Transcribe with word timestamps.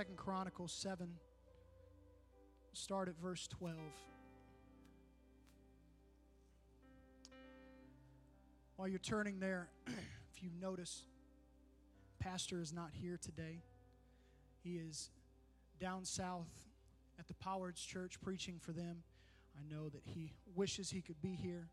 Second 0.00 0.16
Chronicles 0.16 0.72
7. 0.72 1.10
Start 2.72 3.08
at 3.08 3.20
verse 3.20 3.46
12. 3.48 3.76
While 8.76 8.88
you're 8.88 8.98
turning 8.98 9.40
there, 9.40 9.68
if 9.86 10.42
you 10.42 10.48
notice, 10.58 11.04
Pastor 12.18 12.62
is 12.62 12.72
not 12.72 12.92
here 12.94 13.18
today. 13.20 13.60
He 14.64 14.76
is 14.76 15.10
down 15.78 16.06
south 16.06 16.48
at 17.18 17.28
the 17.28 17.34
Powards 17.34 17.84
Church 17.84 18.18
preaching 18.22 18.58
for 18.58 18.72
them. 18.72 19.02
I 19.54 19.70
know 19.70 19.90
that 19.90 20.04
he 20.06 20.32
wishes 20.56 20.88
he 20.88 21.02
could 21.02 21.20
be 21.20 21.34
here. 21.34 21.68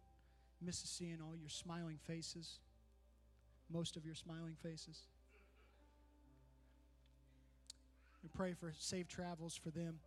Misses 0.62 0.90
seeing 0.90 1.20
all 1.26 1.38
your 1.38 1.48
smiling 1.48 2.00
faces, 2.06 2.60
most 3.72 3.96
of 3.96 4.06
your 4.06 4.16
smiling 4.16 4.58
faces. 4.62 5.04
We 8.28 8.38
pray 8.38 8.54
for 8.56 8.74
safe 8.78 9.08
travels 9.08 9.56
for 9.56 9.70
them. 9.70 10.00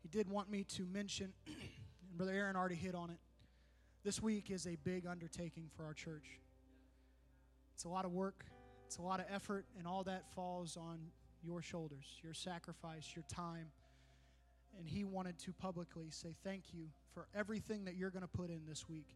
He 0.00 0.08
did 0.08 0.30
want 0.30 0.50
me 0.50 0.64
to 0.76 0.86
mention, 0.86 1.34
and 1.46 2.16
Brother 2.16 2.32
Aaron 2.32 2.56
already 2.56 2.76
hit 2.76 2.94
on 2.94 3.10
it. 3.10 3.18
This 4.02 4.22
week 4.22 4.50
is 4.50 4.66
a 4.66 4.76
big 4.84 5.06
undertaking 5.06 5.68
for 5.76 5.84
our 5.84 5.92
church. 5.92 6.40
It's 7.74 7.84
a 7.84 7.90
lot 7.90 8.06
of 8.06 8.12
work, 8.12 8.46
it's 8.86 8.96
a 8.96 9.02
lot 9.02 9.20
of 9.20 9.26
effort, 9.30 9.66
and 9.76 9.86
all 9.86 10.02
that 10.04 10.24
falls 10.34 10.78
on 10.78 10.98
your 11.42 11.60
shoulders, 11.60 12.06
your 12.22 12.32
sacrifice, 12.32 13.12
your 13.14 13.24
time. 13.28 13.66
And 14.78 14.88
he 14.88 15.04
wanted 15.04 15.38
to 15.40 15.52
publicly 15.52 16.08
say 16.08 16.36
thank 16.42 16.72
you 16.72 16.86
for 17.12 17.28
everything 17.34 17.84
that 17.84 17.96
you're 17.96 18.10
going 18.10 18.22
to 18.22 18.28
put 18.28 18.48
in 18.48 18.62
this 18.66 18.88
week. 18.88 19.08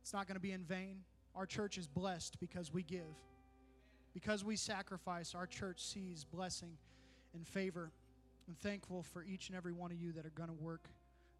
It's 0.00 0.12
not 0.12 0.28
going 0.28 0.36
to 0.36 0.40
be 0.40 0.52
in 0.52 0.62
vain. 0.62 0.98
Our 1.34 1.44
church 1.44 1.76
is 1.76 1.88
blessed 1.88 2.38
because 2.38 2.72
we 2.72 2.84
give. 2.84 3.16
Because 4.12 4.44
we 4.44 4.54
sacrifice, 4.54 5.34
our 5.34 5.48
church 5.48 5.82
sees 5.82 6.22
blessing 6.22 6.76
and 7.34 7.46
favor. 7.46 7.90
I'm 8.48 8.54
thankful 8.54 9.02
for 9.02 9.24
each 9.24 9.48
and 9.48 9.56
every 9.56 9.72
one 9.72 9.90
of 9.90 9.96
you 9.96 10.12
that 10.12 10.26
are 10.26 10.30
going 10.30 10.48
to 10.48 10.54
work 10.54 10.88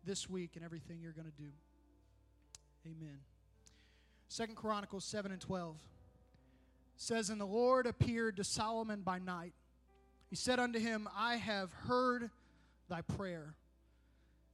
this 0.04 0.28
week 0.28 0.52
and 0.56 0.64
everything 0.64 0.98
you're 1.00 1.12
going 1.12 1.30
to 1.30 1.42
do. 1.42 1.50
Amen. 2.86 3.18
Second 4.28 4.56
Chronicles 4.56 5.04
7 5.04 5.32
and 5.32 5.40
12 5.40 5.76
says, 6.96 7.30
And 7.30 7.40
the 7.40 7.46
Lord 7.46 7.86
appeared 7.86 8.36
to 8.36 8.44
Solomon 8.44 9.02
by 9.02 9.18
night. 9.18 9.52
He 10.28 10.36
said 10.36 10.58
unto 10.58 10.78
him, 10.78 11.08
I 11.16 11.36
have 11.36 11.72
heard 11.72 12.30
thy 12.88 13.02
prayer, 13.02 13.54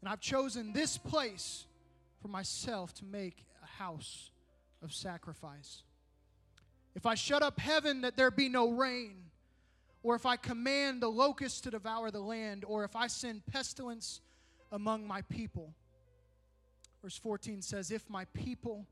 and 0.01 0.09
I've 0.09 0.21
chosen 0.21 0.73
this 0.73 0.99
place 0.99 1.67
for 2.21 2.29
myself 2.29 2.93
to 2.95 3.05
make 3.05 3.45
a 3.63 3.67
house 3.83 4.31
of 4.83 4.93
sacrifice. 4.93 5.83
If 6.95 7.07
I 7.07 7.15
shut 7.15 7.43
up 7.43 7.59
heaven 7.59 8.03
that 8.03 8.17
there 8.17 8.31
be 8.31 8.49
no 8.49 8.71
rain, 8.71 9.30
or 10.03 10.15
if 10.15 10.27
I 10.27 10.37
command 10.37 11.03
the 11.03 11.09
locusts 11.09 11.61
to 11.63 11.71
devour 11.71 12.11
the 12.11 12.21
land, 12.21 12.65
or 12.67 12.85
if 12.85 12.97
I 12.97 13.07
send 13.07 13.45
pestilence 13.47 14.21
among 14.73 15.07
my 15.07 15.23
people. 15.23 15.75
Verse 17.03 17.17
14 17.17 17.63
says, 17.63 17.91
If 17.91 18.09
my 18.09 18.25
people, 18.27 18.87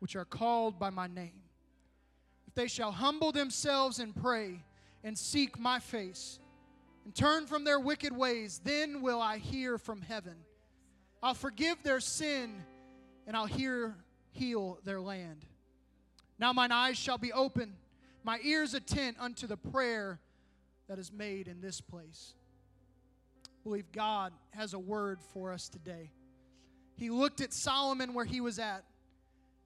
which 0.00 0.16
are 0.16 0.24
called 0.24 0.78
by 0.78 0.90
my 0.90 1.06
name, 1.06 1.42
if 2.46 2.54
they 2.54 2.66
shall 2.66 2.92
humble 2.92 3.32
themselves 3.32 3.98
and 3.98 4.14
pray 4.14 4.62
and 5.04 5.16
seek 5.16 5.58
my 5.58 5.78
face 5.78 6.38
and 7.04 7.14
turn 7.14 7.46
from 7.46 7.64
their 7.64 7.80
wicked 7.80 8.16
ways, 8.16 8.60
then 8.64 9.00
will 9.00 9.20
I 9.20 9.38
hear 9.38 9.78
from 9.78 10.02
heaven. 10.02 10.36
I'll 11.22 11.34
forgive 11.34 11.82
their 11.82 12.00
sin 12.00 12.62
and 13.26 13.36
I'll 13.36 13.46
hear 13.46 13.96
heal 14.32 14.78
their 14.84 15.00
land. 15.00 15.44
Now 16.38 16.52
mine 16.52 16.72
eyes 16.72 16.96
shall 16.96 17.18
be 17.18 17.32
open, 17.32 17.74
my 18.24 18.38
ears 18.42 18.74
attent 18.74 19.16
unto 19.20 19.46
the 19.46 19.56
prayer 19.56 20.20
that 20.92 20.98
is 20.98 21.10
made 21.10 21.48
in 21.48 21.62
this 21.62 21.80
place. 21.80 22.34
I 23.46 23.48
believe 23.64 23.90
God 23.92 24.30
has 24.50 24.74
a 24.74 24.78
word 24.78 25.20
for 25.32 25.50
us 25.50 25.70
today. 25.70 26.10
He 26.96 27.08
looked 27.08 27.40
at 27.40 27.54
Solomon 27.54 28.12
where 28.12 28.26
he 28.26 28.42
was 28.42 28.58
at. 28.58 28.84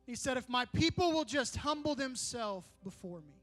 He 0.06 0.14
said, 0.14 0.36
If 0.36 0.48
my 0.48 0.66
people 0.66 1.10
will 1.10 1.24
just 1.24 1.56
humble 1.56 1.96
themselves 1.96 2.64
before 2.84 3.22
me, 3.22 3.42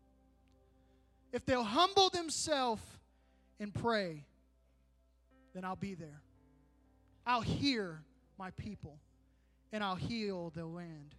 if 1.33 1.45
they'll 1.45 1.61
humble 1.61 2.09
themselves 2.09 2.81
and 3.59 3.73
pray, 3.73 4.23
then 5.53 5.65
I'll 5.65 5.75
be 5.75 5.93
there. 5.93 6.21
I'll 7.27 7.41
hear 7.41 8.01
my 8.39 8.51
people 8.51 8.97
and 9.73 9.83
I'll 9.83 9.95
heal 9.95 10.53
the 10.55 10.65
land. 10.65 11.15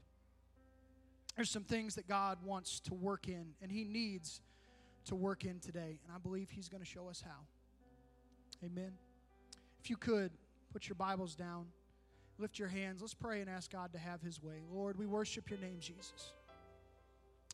There's 1.37 1.50
some 1.50 1.65
things 1.65 1.97
that 1.97 2.09
God 2.09 2.38
wants 2.43 2.81
to 2.81 2.94
work 2.94 3.28
in, 3.28 3.49
and 3.61 3.71
He 3.71 3.84
needs 3.84 4.41
to 5.06 5.15
work 5.15 5.44
in 5.44 5.60
today. 5.60 5.98
And 6.04 6.12
I 6.15 6.19
believe 6.19 6.50
He's 6.50 6.69
going 6.69 6.82
to 6.82 6.88
show 6.88 7.09
us 7.09 7.22
how. 7.25 7.47
Amen. 8.65 8.92
If 9.81 9.91
you 9.91 9.97
could, 9.97 10.31
put 10.72 10.88
your 10.88 10.94
Bibles 10.97 11.34
down, 11.34 11.66
lift 12.38 12.59
your 12.59 12.69
hands. 12.69 13.00
Let's 13.00 13.14
pray 13.14 13.41
and 13.41 13.50
ask 13.50 13.70
God 13.70 13.93
to 13.93 13.98
have 13.98 14.22
His 14.22 14.43
way. 14.43 14.62
Lord, 14.72 14.98
we 14.98 15.06
worship 15.06 15.50
your 15.50 15.59
name, 15.59 15.76
Jesus. 15.81 16.32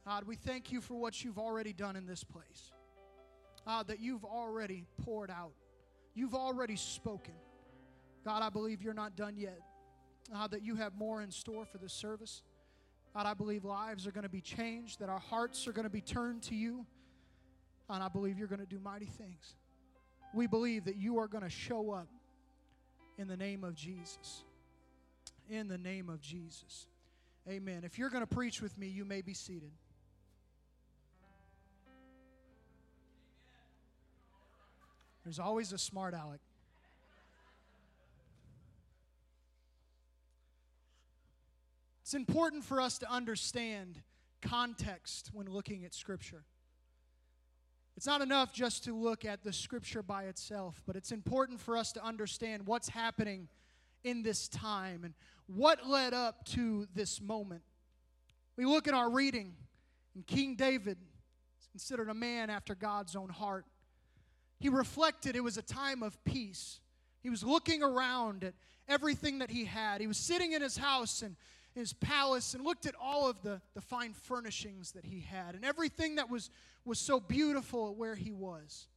God, 0.05 0.25
we 0.25 0.37
thank 0.37 0.73
you 0.73 0.81
for 0.81 0.95
what 0.95 1.23
you've 1.23 1.39
already 1.39 1.73
done 1.73 1.97
in 1.97 2.07
this 2.07 2.25
place. 2.25 2.73
God, 3.67 3.89
that 3.89 4.01
you've 4.01 4.25
already 4.25 4.87
poured 5.05 5.31
out, 5.31 5.53
you've 6.15 6.35
already 6.35 6.77
spoken. 6.77 7.35
God, 8.25 8.43
I 8.43 8.49
believe 8.49 8.83
you're 8.83 8.95
not 8.95 9.17
done 9.17 9.37
yet. 9.37 9.61
God, 10.33 10.53
that 10.53 10.63
you 10.63 10.77
have 10.77 10.95
more 10.95 11.23
in 11.23 11.31
store 11.31 11.65
for 11.65 11.79
this 11.79 11.93
service. 11.93 12.43
God, 13.15 13.27
I 13.27 13.35
believe 13.35 13.65
lives 13.65 14.07
are 14.07 14.13
going 14.13 14.23
to 14.23 14.31
be 14.31 14.41
changed, 14.41 15.01
that 15.01 15.09
our 15.09 15.19
hearts 15.19 15.67
are 15.67 15.73
going 15.73 15.85
to 15.85 15.91
be 15.91 16.01
turned 16.01 16.43
to 16.45 16.55
you. 16.55 16.87
And 17.95 18.03
I 18.03 18.09
believe 18.09 18.39
you're 18.39 18.49
going 18.49 18.61
to 18.61 18.67
do 18.67 18.79
mighty 18.79 19.07
things. 19.07 19.57
We 20.33 20.47
believe 20.47 20.85
that 20.85 20.97
you 20.97 21.19
are 21.19 21.27
going 21.27 21.43
to 21.43 21.51
show 21.51 21.93
up 21.93 22.09
in 23.19 23.27
the 23.27 23.37
name 23.37 23.65
of 23.65 23.75
Jesus. 23.75 24.45
In 25.49 25.67
the 25.67 25.79
name 25.79 26.09
of 26.09 26.21
Jesus. 26.21 26.87
Amen. 27.49 27.83
If 27.85 27.99
you're 27.99 28.11
going 28.11 28.27
to 28.27 28.33
preach 28.33 28.63
with 28.63 28.79
me, 28.79 28.87
you 28.87 29.05
may 29.05 29.23
be 29.23 29.35
seated. 29.35 29.73
There's 35.25 35.39
always 35.39 35.73
a 35.73 35.79
smart 35.79 36.15
aleck. 36.15 36.41
It's 42.03 42.15
important 42.15 42.65
for 42.65 42.81
us 42.81 42.99
to 42.99 43.11
understand 43.11 44.01
context 44.43 45.31
when 45.33 45.47
looking 45.47 45.85
at 45.85 45.95
Scripture. 45.95 46.45
It's 48.01 48.07
not 48.07 48.23
enough 48.23 48.55
just 48.55 48.85
to 48.85 48.97
look 48.97 49.27
at 49.27 49.43
the 49.43 49.53
Scripture 49.53 50.03
by 50.03 50.25
itself, 50.25 50.83
but 50.87 50.97
it's 50.97 51.13
important 51.13 51.61
for 51.61 51.77
us 51.77 51.93
to 51.93 52.03
understand 52.03 52.67
what's 52.67 52.89
happening 52.89 53.47
in 54.05 54.23
this 54.23 54.49
time 54.49 55.05
and 55.05 55.13
what 55.47 55.87
led 55.87 56.15
up 56.15 56.47
to 56.47 56.89
this 56.95 57.21
moment. 57.21 57.61
We 58.57 58.65
look 58.65 58.89
at 58.89 58.95
our 58.95 59.11
reading, 59.11 59.53
and 60.15 60.27
King 60.27 60.55
David 60.55 60.97
is 61.61 61.67
considered 61.67 62.09
a 62.09 62.15
man 62.15 62.49
after 62.49 62.75
God's 62.75 63.15
own 63.15 63.29
heart. 63.29 63.67
He 64.61 64.71
reflected 64.71 65.37
it 65.37 65.45
was 65.45 65.59
a 65.59 65.63
time 65.63 66.03
of 66.03 66.25
peace. 66.25 66.81
He 67.23 67.29
was 67.29 67.45
looking 67.45 67.83
around 67.83 68.45
at 68.45 68.55
everything 68.89 69.41
that 69.41 69.51
he 69.51 69.67
had. 69.67 70.01
He 70.01 70.07
was 70.07 70.17
sitting 70.17 70.53
in 70.53 70.63
his 70.63 70.79
house 70.79 71.21
and 71.21 71.37
his 71.75 71.93
palace 71.93 72.55
and 72.55 72.65
looked 72.65 72.87
at 72.87 72.95
all 73.01 73.29
of 73.29 73.43
the, 73.43 73.61
the 73.75 73.81
fine 73.81 74.13
furnishings 74.13 74.93
that 74.93 75.05
he 75.05 75.21
had 75.21 75.55
and 75.55 75.65
everything 75.65 76.17
that 76.17 76.31
was, 76.31 76.51
was 76.85 76.99
so 76.99 77.21
beautiful 77.21 77.95
where 77.95 78.15
he 78.15 78.33
was. 78.33 78.89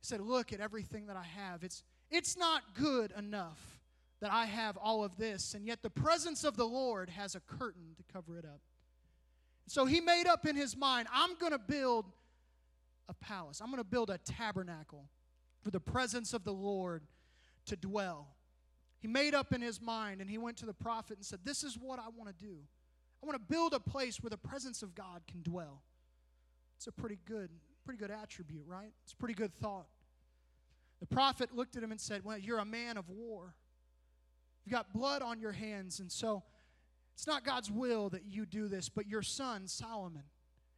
He 0.00 0.06
said, 0.06 0.20
Look 0.20 0.52
at 0.52 0.60
everything 0.60 1.06
that 1.06 1.16
I 1.16 1.24
have. 1.24 1.62
It's, 1.62 1.82
it's 2.10 2.36
not 2.36 2.74
good 2.74 3.12
enough 3.16 3.80
that 4.20 4.32
I 4.32 4.46
have 4.46 4.76
all 4.76 5.02
of 5.02 5.16
this, 5.16 5.54
and 5.54 5.66
yet 5.66 5.82
the 5.82 5.90
presence 5.90 6.44
of 6.44 6.56
the 6.56 6.66
Lord 6.66 7.08
has 7.10 7.34
a 7.34 7.40
curtain 7.40 7.94
to 7.96 8.12
cover 8.12 8.38
it 8.38 8.44
up. 8.44 8.60
So 9.66 9.86
he 9.86 10.00
made 10.00 10.26
up 10.26 10.46
in 10.46 10.56
his 10.56 10.76
mind, 10.76 11.08
I'm 11.12 11.36
going 11.36 11.52
to 11.52 11.58
build 11.58 12.06
a 13.08 13.14
palace, 13.14 13.60
I'm 13.60 13.70
going 13.70 13.82
to 13.82 13.88
build 13.88 14.10
a 14.10 14.18
tabernacle 14.18 15.08
for 15.62 15.70
the 15.70 15.80
presence 15.80 16.34
of 16.34 16.44
the 16.44 16.52
Lord 16.52 17.02
to 17.66 17.76
dwell. 17.76 18.28
He 19.00 19.08
made 19.08 19.34
up 19.34 19.52
in 19.52 19.62
his 19.62 19.80
mind 19.80 20.20
and 20.20 20.28
he 20.28 20.38
went 20.38 20.58
to 20.58 20.66
the 20.66 20.74
prophet 20.74 21.16
and 21.16 21.24
said, 21.24 21.40
This 21.44 21.64
is 21.64 21.76
what 21.76 21.98
I 21.98 22.08
want 22.16 22.28
to 22.28 22.44
do. 22.44 22.58
I 23.22 23.26
want 23.26 23.38
to 23.38 23.52
build 23.52 23.74
a 23.74 23.80
place 23.80 24.22
where 24.22 24.30
the 24.30 24.36
presence 24.36 24.82
of 24.82 24.94
God 24.94 25.22
can 25.30 25.42
dwell. 25.42 25.82
It's 26.76 26.86
a 26.86 26.92
pretty 26.92 27.18
good, 27.26 27.50
pretty 27.84 27.98
good 27.98 28.10
attribute, 28.10 28.64
right? 28.66 28.92
It's 29.04 29.12
a 29.12 29.16
pretty 29.16 29.34
good 29.34 29.54
thought. 29.54 29.86
The 31.00 31.06
prophet 31.06 31.54
looked 31.54 31.76
at 31.76 31.82
him 31.82 31.90
and 31.90 32.00
said, 32.00 32.24
Well, 32.24 32.38
you're 32.38 32.58
a 32.58 32.64
man 32.64 32.96
of 32.96 33.08
war. 33.08 33.54
You've 34.64 34.72
got 34.72 34.92
blood 34.92 35.22
on 35.22 35.40
your 35.40 35.52
hands, 35.52 36.00
and 36.00 36.12
so 36.12 36.42
it's 37.14 37.26
not 37.26 37.44
God's 37.44 37.70
will 37.70 38.10
that 38.10 38.24
you 38.26 38.44
do 38.44 38.68
this, 38.68 38.88
but 38.88 39.06
your 39.06 39.22
son, 39.22 39.66
Solomon, 39.66 40.24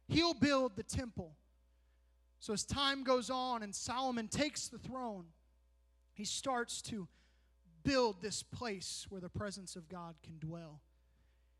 he'll 0.07 0.33
build 0.33 0.75
the 0.75 0.83
temple. 0.83 1.35
So 2.39 2.53
as 2.53 2.65
time 2.65 3.03
goes 3.03 3.29
on 3.29 3.63
and 3.63 3.73
Solomon 3.73 4.27
takes 4.27 4.67
the 4.67 4.77
throne, 4.77 5.25
he 6.13 6.25
starts 6.25 6.81
to 6.83 7.07
build 7.83 8.21
this 8.21 8.43
place 8.43 9.05
where 9.09 9.21
the 9.21 9.29
presence 9.29 9.75
of 9.75 9.89
God 9.89 10.15
can 10.23 10.39
dwell. 10.39 10.81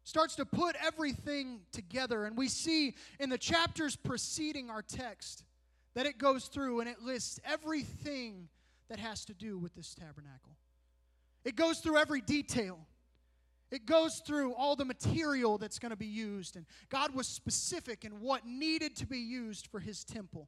Starts 0.04 0.36
to 0.36 0.46
put 0.46 0.76
everything 0.84 1.62
together. 1.72 2.26
And 2.26 2.38
we 2.38 2.48
see 2.48 2.96
in 3.20 3.30
the 3.30 3.38
chapters 3.38 3.96
preceding 3.96 4.70
our 4.70 4.82
text 4.82 5.44
that 5.94 6.06
it 6.06 6.18
goes 6.18 6.46
through 6.46 6.82
and 6.82 6.90
it 6.90 7.02
lists 7.02 7.40
everything 7.46 8.50
that 8.90 9.00
has 9.00 9.26
to 9.26 9.34
do 9.34 9.58
with 9.58 9.74
this 9.76 9.94
tabernacle. 9.94 10.58
It 11.46 11.56
goes 11.56 11.80
through 11.80 11.98
every 11.98 12.22
detail. 12.22 12.80
It 13.72 13.86
goes 13.86 14.22
through 14.26 14.54
all 14.54 14.76
the 14.76 14.86
material 14.86 15.58
that's 15.58 15.80
going 15.80 15.90
to 15.90 15.98
be 15.98 16.06
used. 16.06 16.56
And 16.56 16.66
God 16.90 17.16
was 17.16 17.28
specific 17.28 18.06
in 18.06 18.22
what 18.22 18.46
needed 18.46 18.96
to 18.98 19.08
be 19.08 19.20
used 19.20 19.68
for 19.68 19.80
his 19.80 20.04
temple. 20.04 20.48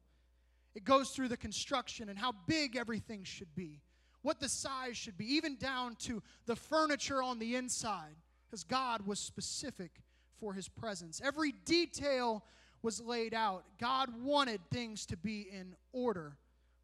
It 0.74 0.84
goes 0.84 1.10
through 1.10 1.28
the 1.28 1.36
construction 1.36 2.08
and 2.08 2.18
how 2.18 2.32
big 2.46 2.76
everything 2.76 3.24
should 3.24 3.54
be, 3.54 3.80
what 4.26 4.40
the 4.40 4.48
size 4.48 4.96
should 4.96 5.16
be, 5.16 5.34
even 5.34 5.54
down 5.54 5.94
to 5.94 6.20
the 6.46 6.56
furniture 6.56 7.22
on 7.22 7.38
the 7.38 7.54
inside, 7.54 8.16
because 8.44 8.64
God 8.64 9.06
was 9.06 9.20
specific 9.20 10.02
for 10.40 10.52
his 10.52 10.68
presence. 10.68 11.22
Every 11.24 11.52
detail 11.64 12.42
was 12.82 13.00
laid 13.00 13.34
out. 13.34 13.62
God 13.78 14.10
wanted 14.24 14.60
things 14.72 15.06
to 15.06 15.16
be 15.16 15.42
in 15.42 15.76
order 15.92 16.38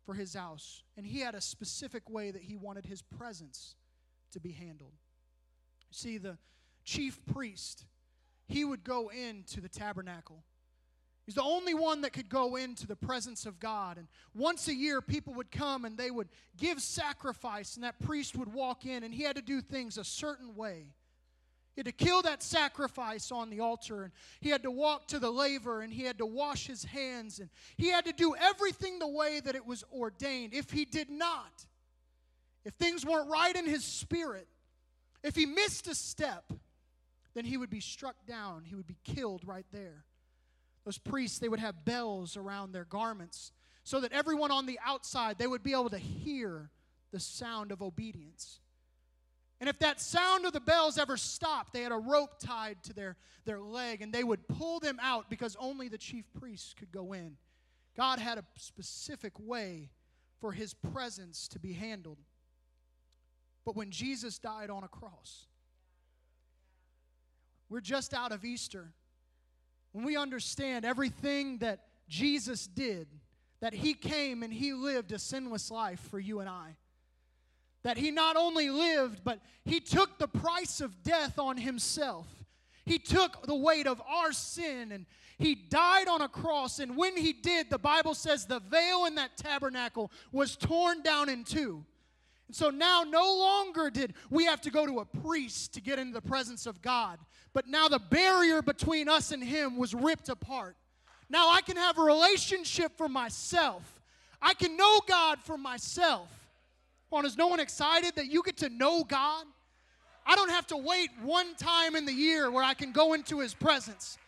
for 0.06 0.14
his 0.14 0.34
house, 0.34 0.84
and 0.96 1.04
he 1.04 1.18
had 1.18 1.34
a 1.34 1.40
specific 1.40 2.08
way 2.08 2.30
that 2.30 2.42
he 2.42 2.54
wanted 2.54 2.86
his 2.86 3.02
presence 3.02 3.74
to 4.30 4.38
be 4.38 4.52
handled. 4.52 4.92
See, 5.90 6.18
the 6.18 6.38
chief 6.84 7.18
priest, 7.26 7.86
he 8.46 8.64
would 8.64 8.84
go 8.84 9.10
into 9.10 9.60
the 9.60 9.68
tabernacle. 9.68 10.44
He's 11.24 11.36
the 11.36 11.42
only 11.42 11.72
one 11.72 12.00
that 12.00 12.12
could 12.12 12.28
go 12.28 12.56
into 12.56 12.86
the 12.86 12.96
presence 12.96 13.46
of 13.46 13.60
God. 13.60 13.96
And 13.96 14.08
once 14.34 14.66
a 14.66 14.74
year, 14.74 15.00
people 15.00 15.34
would 15.34 15.52
come 15.52 15.84
and 15.84 15.96
they 15.96 16.10
would 16.10 16.28
give 16.56 16.82
sacrifice, 16.82 17.76
and 17.76 17.84
that 17.84 18.00
priest 18.00 18.36
would 18.36 18.52
walk 18.52 18.86
in, 18.86 19.04
and 19.04 19.14
he 19.14 19.22
had 19.22 19.36
to 19.36 19.42
do 19.42 19.60
things 19.60 19.98
a 19.98 20.04
certain 20.04 20.56
way. 20.56 20.86
He 21.74 21.78
had 21.78 21.86
to 21.86 21.92
kill 21.92 22.22
that 22.22 22.42
sacrifice 22.42 23.30
on 23.30 23.50
the 23.50 23.60
altar, 23.60 24.02
and 24.02 24.12
he 24.40 24.50
had 24.50 24.64
to 24.64 24.70
walk 24.70 25.08
to 25.08 25.18
the 25.18 25.30
laver, 25.30 25.80
and 25.80 25.92
he 25.92 26.02
had 26.02 26.18
to 26.18 26.26
wash 26.26 26.66
his 26.66 26.84
hands, 26.84 27.38
and 27.38 27.48
he 27.76 27.88
had 27.88 28.04
to 28.06 28.12
do 28.12 28.34
everything 28.34 28.98
the 28.98 29.08
way 29.08 29.40
that 29.40 29.54
it 29.54 29.64
was 29.64 29.84
ordained. 29.92 30.52
If 30.52 30.70
he 30.70 30.84
did 30.84 31.08
not, 31.08 31.64
if 32.64 32.74
things 32.74 33.06
weren't 33.06 33.30
right 33.30 33.54
in 33.54 33.64
his 33.64 33.84
spirit, 33.84 34.48
if 35.22 35.36
he 35.36 35.46
missed 35.46 35.86
a 35.86 35.94
step, 35.94 36.52
then 37.34 37.44
he 37.44 37.56
would 37.56 37.70
be 37.70 37.80
struck 37.80 38.16
down. 38.26 38.64
He 38.64 38.74
would 38.74 38.86
be 38.86 38.98
killed 39.04 39.46
right 39.46 39.66
there. 39.72 40.04
Those 40.84 40.98
priests, 40.98 41.38
they 41.38 41.48
would 41.48 41.60
have 41.60 41.84
bells 41.84 42.36
around 42.36 42.72
their 42.72 42.84
garments 42.84 43.52
so 43.84 44.00
that 44.00 44.12
everyone 44.12 44.50
on 44.50 44.66
the 44.66 44.78
outside, 44.84 45.38
they 45.38 45.46
would 45.46 45.62
be 45.62 45.72
able 45.72 45.90
to 45.90 45.98
hear 45.98 46.70
the 47.12 47.20
sound 47.20 47.72
of 47.72 47.82
obedience. 47.82 48.60
And 49.60 49.68
if 49.68 49.78
that 49.78 50.00
sound 50.00 50.44
of 50.44 50.52
the 50.52 50.60
bells 50.60 50.98
ever 50.98 51.16
stopped, 51.16 51.72
they 51.72 51.82
had 51.82 51.92
a 51.92 51.96
rope 51.96 52.40
tied 52.40 52.82
to 52.84 52.92
their, 52.92 53.16
their 53.44 53.60
leg 53.60 54.02
and 54.02 54.12
they 54.12 54.24
would 54.24 54.48
pull 54.48 54.80
them 54.80 54.98
out 55.00 55.30
because 55.30 55.56
only 55.60 55.88
the 55.88 55.98
chief 55.98 56.24
priests 56.38 56.74
could 56.76 56.90
go 56.90 57.12
in. 57.12 57.36
God 57.96 58.18
had 58.18 58.38
a 58.38 58.44
specific 58.56 59.32
way 59.38 59.90
for 60.40 60.50
his 60.52 60.74
presence 60.74 61.46
to 61.48 61.60
be 61.60 61.72
handled. 61.72 62.18
But 63.64 63.76
when 63.76 63.90
Jesus 63.90 64.38
died 64.38 64.70
on 64.70 64.82
a 64.82 64.88
cross, 64.88 65.46
we're 67.68 67.80
just 67.80 68.12
out 68.12 68.32
of 68.32 68.44
Easter. 68.44 68.92
When 69.92 70.04
we 70.04 70.16
understand 70.16 70.84
everything 70.84 71.58
that 71.58 71.80
Jesus 72.08 72.66
did, 72.66 73.06
that 73.60 73.74
he 73.74 73.94
came 73.94 74.42
and 74.42 74.52
he 74.52 74.72
lived 74.72 75.12
a 75.12 75.18
sinless 75.18 75.70
life 75.70 76.00
for 76.10 76.18
you 76.18 76.40
and 76.40 76.48
I. 76.48 76.76
That 77.84 77.96
he 77.96 78.10
not 78.10 78.36
only 78.36 78.70
lived, 78.70 79.22
but 79.24 79.40
he 79.64 79.80
took 79.80 80.18
the 80.18 80.28
price 80.28 80.80
of 80.80 81.02
death 81.02 81.38
on 81.38 81.56
himself. 81.56 82.26
He 82.84 82.98
took 82.98 83.46
the 83.46 83.54
weight 83.54 83.86
of 83.86 84.00
our 84.06 84.32
sin 84.32 84.92
and 84.92 85.06
he 85.38 85.54
died 85.54 86.08
on 86.08 86.20
a 86.20 86.28
cross. 86.28 86.78
And 86.78 86.96
when 86.96 87.16
he 87.16 87.32
did, 87.32 87.70
the 87.70 87.78
Bible 87.78 88.14
says 88.14 88.46
the 88.46 88.60
veil 88.60 89.06
in 89.06 89.16
that 89.16 89.36
tabernacle 89.36 90.10
was 90.32 90.56
torn 90.56 91.02
down 91.02 91.28
in 91.28 91.44
two. 91.44 91.84
So 92.54 92.70
now 92.70 93.02
no 93.02 93.24
longer 93.38 93.90
did 93.90 94.14
we 94.30 94.44
have 94.44 94.60
to 94.62 94.70
go 94.70 94.86
to 94.86 95.00
a 95.00 95.04
priest 95.04 95.74
to 95.74 95.80
get 95.80 95.98
into 95.98 96.12
the 96.14 96.20
presence 96.20 96.66
of 96.66 96.82
God, 96.82 97.18
but 97.52 97.66
now 97.66 97.88
the 97.88 97.98
barrier 97.98 98.62
between 98.62 99.08
us 99.08 99.32
and 99.32 99.42
Him 99.42 99.76
was 99.76 99.94
ripped 99.94 100.28
apart. 100.28 100.76
Now 101.28 101.50
I 101.50 101.62
can 101.62 101.76
have 101.76 101.98
a 101.98 102.02
relationship 102.02 102.96
for 102.96 103.08
myself. 103.08 104.00
I 104.40 104.54
can 104.54 104.76
know 104.76 105.00
God 105.08 105.38
for 105.40 105.56
myself. 105.56 106.28
On, 107.10 107.26
is 107.26 107.36
no 107.36 107.46
one 107.46 107.60
excited 107.60 108.14
that 108.16 108.26
you 108.26 108.42
get 108.42 108.56
to 108.58 108.68
know 108.68 109.04
God? 109.04 109.44
I 110.26 110.34
don't 110.34 110.50
have 110.50 110.66
to 110.68 110.76
wait 110.76 111.10
one 111.22 111.54
time 111.56 111.94
in 111.96 112.06
the 112.06 112.12
year 112.12 112.50
where 112.50 112.64
I 112.64 112.74
can 112.74 112.92
go 112.92 113.12
into 113.12 113.40
His 113.40 113.54
presence. 113.54 114.18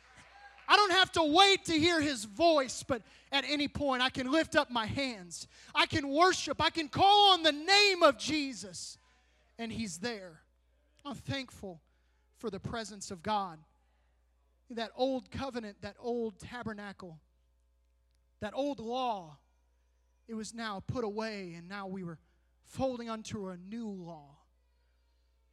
I 0.68 0.76
don't 0.76 0.92
have 0.92 1.12
to 1.12 1.22
wait 1.22 1.66
to 1.66 1.72
hear 1.72 2.00
His 2.00 2.24
voice, 2.24 2.82
but 2.82 3.02
at 3.32 3.44
any 3.46 3.68
point. 3.68 4.02
I 4.02 4.10
can 4.10 4.30
lift 4.30 4.56
up 4.56 4.70
my 4.70 4.86
hands. 4.86 5.46
I 5.74 5.86
can 5.86 6.08
worship. 6.08 6.62
I 6.62 6.70
can 6.70 6.88
call 6.88 7.32
on 7.32 7.42
the 7.42 7.52
name 7.52 8.02
of 8.02 8.16
Jesus, 8.16 8.96
and 9.58 9.72
He's 9.72 9.98
there. 9.98 10.40
I'm 11.04 11.14
thankful 11.14 11.80
for 12.36 12.50
the 12.50 12.60
presence 12.60 13.10
of 13.10 13.22
God. 13.22 13.58
That 14.70 14.90
old 14.96 15.30
covenant, 15.30 15.82
that 15.82 15.96
old 15.98 16.38
tabernacle, 16.38 17.18
that 18.40 18.52
old 18.54 18.80
law, 18.80 19.36
it 20.26 20.34
was 20.34 20.54
now 20.54 20.82
put 20.86 21.04
away, 21.04 21.54
and 21.56 21.68
now 21.68 21.86
we 21.86 22.02
were 22.02 22.18
folding 22.62 23.10
unto 23.10 23.48
a 23.48 23.56
new 23.56 23.88
law. 23.88 24.38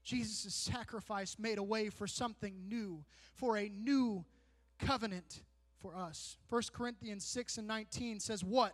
Jesus' 0.03 0.53
sacrifice 0.53 1.37
made 1.37 1.57
a 1.57 1.63
way 1.63 1.89
for 1.89 2.07
something 2.07 2.53
new, 2.67 3.03
for 3.35 3.57
a 3.57 3.69
new 3.69 4.25
covenant 4.85 5.41
for 5.79 5.95
us. 5.95 6.37
1 6.49 6.61
Corinthians 6.73 7.25
6 7.25 7.57
and 7.57 7.67
19 7.67 8.19
says, 8.19 8.43
What? 8.43 8.73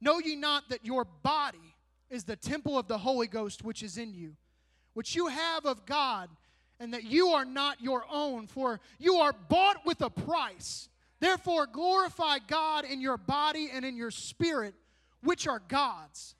Know 0.00 0.18
ye 0.18 0.36
not 0.36 0.68
that 0.68 0.84
your 0.84 1.04
body 1.04 1.74
is 2.10 2.24
the 2.24 2.36
temple 2.36 2.78
of 2.78 2.88
the 2.88 2.98
Holy 2.98 3.26
Ghost 3.26 3.64
which 3.64 3.82
is 3.82 3.98
in 3.98 4.14
you, 4.14 4.36
which 4.92 5.16
you 5.16 5.28
have 5.28 5.66
of 5.66 5.86
God, 5.86 6.28
and 6.78 6.92
that 6.92 7.04
you 7.04 7.28
are 7.28 7.44
not 7.44 7.80
your 7.80 8.04
own, 8.10 8.46
for 8.46 8.80
you 8.98 9.16
are 9.16 9.32
bought 9.32 9.84
with 9.86 10.00
a 10.02 10.10
price. 10.10 10.88
Therefore, 11.20 11.66
glorify 11.66 12.38
God 12.46 12.84
in 12.84 13.00
your 13.00 13.16
body 13.16 13.70
and 13.72 13.84
in 13.84 13.96
your 13.96 14.10
spirit, 14.10 14.74
which 15.22 15.46
are 15.46 15.62
God's. 15.68 16.34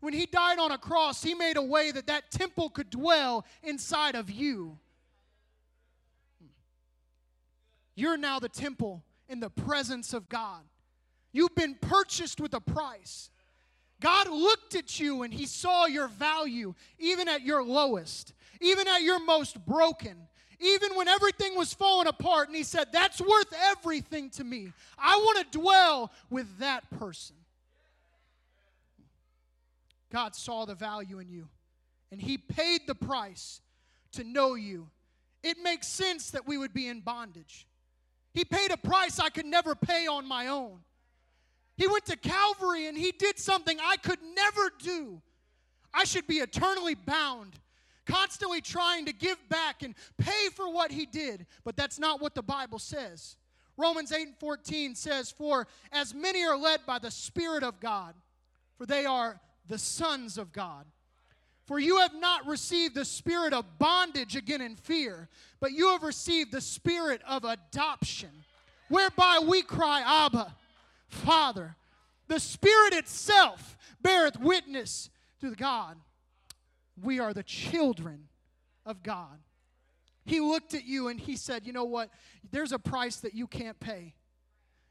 When 0.00 0.12
he 0.12 0.26
died 0.26 0.58
on 0.58 0.72
a 0.72 0.78
cross, 0.78 1.22
he 1.22 1.34
made 1.34 1.56
a 1.56 1.62
way 1.62 1.90
that 1.90 2.06
that 2.06 2.30
temple 2.30 2.70
could 2.70 2.90
dwell 2.90 3.44
inside 3.62 4.14
of 4.14 4.30
you. 4.30 4.78
You're 7.96 8.18
now 8.18 8.38
the 8.38 8.48
temple 8.48 9.02
in 9.28 9.40
the 9.40 9.50
presence 9.50 10.12
of 10.12 10.28
God. 10.28 10.62
You've 11.32 11.54
been 11.54 11.74
purchased 11.74 12.40
with 12.40 12.54
a 12.54 12.60
price. 12.60 13.30
God 14.00 14.28
looked 14.28 14.74
at 14.74 15.00
you 15.00 15.22
and 15.22 15.32
he 15.32 15.46
saw 15.46 15.86
your 15.86 16.06
value, 16.06 16.74
even 16.98 17.28
at 17.28 17.42
your 17.42 17.64
lowest, 17.64 18.34
even 18.60 18.86
at 18.86 19.02
your 19.02 19.24
most 19.24 19.64
broken, 19.66 20.16
even 20.60 20.94
when 20.94 21.08
everything 21.08 21.56
was 21.56 21.72
falling 21.72 22.06
apart. 22.06 22.48
And 22.48 22.56
he 22.56 22.62
said, 22.62 22.88
That's 22.92 23.20
worth 23.20 23.52
everything 23.70 24.30
to 24.30 24.44
me. 24.44 24.72
I 24.98 25.16
want 25.16 25.50
to 25.50 25.58
dwell 25.58 26.12
with 26.30 26.58
that 26.58 26.88
person. 26.98 27.36
God 30.12 30.36
saw 30.36 30.66
the 30.66 30.74
value 30.74 31.18
in 31.18 31.28
you 31.28 31.48
and 32.12 32.20
he 32.20 32.38
paid 32.38 32.82
the 32.86 32.94
price 32.94 33.60
to 34.12 34.24
know 34.24 34.54
you. 34.54 34.88
It 35.42 35.58
makes 35.62 35.88
sense 35.88 36.30
that 36.30 36.46
we 36.46 36.58
would 36.58 36.72
be 36.72 36.88
in 36.88 37.00
bondage. 37.00 37.66
He 38.36 38.44
paid 38.44 38.70
a 38.70 38.76
price 38.76 39.18
I 39.18 39.30
could 39.30 39.46
never 39.46 39.74
pay 39.74 40.06
on 40.06 40.28
my 40.28 40.48
own. 40.48 40.80
He 41.78 41.88
went 41.88 42.04
to 42.04 42.16
Calvary 42.16 42.86
and 42.86 42.96
he 42.96 43.10
did 43.10 43.38
something 43.38 43.78
I 43.82 43.96
could 43.96 44.18
never 44.34 44.70
do. 44.78 45.22
I 45.94 46.04
should 46.04 46.26
be 46.26 46.36
eternally 46.36 46.94
bound, 46.94 47.54
constantly 48.04 48.60
trying 48.60 49.06
to 49.06 49.14
give 49.14 49.38
back 49.48 49.82
and 49.82 49.94
pay 50.18 50.50
for 50.54 50.70
what 50.70 50.90
he 50.90 51.06
did, 51.06 51.46
but 51.64 51.78
that's 51.78 51.98
not 51.98 52.20
what 52.20 52.34
the 52.34 52.42
Bible 52.42 52.78
says. 52.78 53.36
Romans 53.78 54.12
8 54.12 54.26
and 54.26 54.36
14 54.36 54.94
says, 54.94 55.30
For 55.30 55.66
as 55.90 56.12
many 56.12 56.44
are 56.44 56.58
led 56.58 56.80
by 56.84 56.98
the 56.98 57.10
Spirit 57.10 57.62
of 57.62 57.80
God, 57.80 58.14
for 58.76 58.84
they 58.84 59.06
are 59.06 59.40
the 59.66 59.78
sons 59.78 60.36
of 60.36 60.52
God. 60.52 60.84
For 61.66 61.78
you 61.80 61.98
have 61.98 62.14
not 62.14 62.46
received 62.46 62.94
the 62.94 63.04
spirit 63.04 63.52
of 63.52 63.78
bondage 63.78 64.36
again 64.36 64.60
in 64.60 64.76
fear, 64.76 65.28
but 65.60 65.72
you 65.72 65.88
have 65.88 66.04
received 66.04 66.52
the 66.52 66.60
spirit 66.60 67.20
of 67.26 67.44
adoption, 67.44 68.30
whereby 68.88 69.40
we 69.44 69.62
cry, 69.62 70.02
Abba, 70.26 70.54
Father. 71.08 71.76
The 72.28 72.40
Spirit 72.40 72.94
itself 72.94 73.76
beareth 74.02 74.38
witness 74.38 75.10
to 75.40 75.50
the 75.50 75.56
God. 75.56 75.96
We 77.02 77.20
are 77.20 77.32
the 77.32 77.42
children 77.42 78.28
of 78.84 79.02
God. 79.02 79.38
He 80.24 80.40
looked 80.40 80.74
at 80.74 80.84
you 80.84 81.08
and 81.08 81.20
he 81.20 81.36
said, 81.36 81.66
You 81.66 81.72
know 81.72 81.84
what? 81.84 82.10
There's 82.50 82.72
a 82.72 82.78
price 82.78 83.16
that 83.16 83.34
you 83.34 83.46
can't 83.46 83.78
pay. 83.78 84.14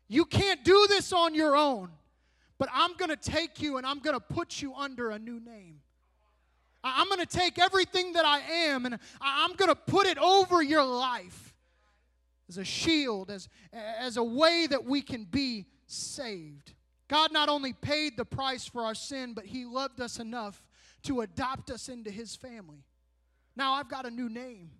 You 0.07 0.25
can't 0.25 0.63
do 0.63 0.85
this 0.87 1.11
on 1.11 1.35
your 1.35 1.55
own, 1.55 1.89
but 2.57 2.69
I'm 2.71 2.95
going 2.95 3.09
to 3.09 3.17
take 3.17 3.61
you 3.61 3.77
and 3.77 3.85
I'm 3.85 3.99
going 3.99 4.13
to 4.13 4.19
put 4.19 4.61
you 4.61 4.73
under 4.75 5.09
a 5.09 5.19
new 5.19 5.39
name. 5.39 5.81
I'm 6.85 7.07
going 7.07 7.19
to 7.19 7.25
take 7.25 7.57
everything 7.57 8.13
that 8.13 8.25
I 8.25 8.39
am 8.39 8.85
and 8.85 8.99
I'm 9.19 9.53
going 9.53 9.69
to 9.69 9.75
put 9.75 10.05
it 10.05 10.17
over 10.19 10.61
your 10.61 10.83
life 10.83 11.55
as 12.47 12.57
a 12.57 12.63
shield, 12.63 13.31
as, 13.31 13.49
as 13.73 14.17
a 14.17 14.23
way 14.23 14.67
that 14.69 14.85
we 14.85 15.01
can 15.01 15.23
be 15.23 15.65
saved. 15.87 16.73
God 17.07 17.31
not 17.31 17.49
only 17.49 17.73
paid 17.73 18.17
the 18.17 18.25
price 18.25 18.67
for 18.67 18.83
our 18.83 18.95
sin, 18.95 19.33
but 19.33 19.45
He 19.45 19.65
loved 19.65 19.99
us 19.99 20.19
enough 20.19 20.63
to 21.03 21.21
adopt 21.21 21.71
us 21.71 21.89
into 21.89 22.11
His 22.11 22.35
family. 22.35 22.83
Now 23.55 23.73
I've 23.73 23.89
got 23.89 24.05
a 24.05 24.11
new 24.11 24.29
name. 24.29 24.71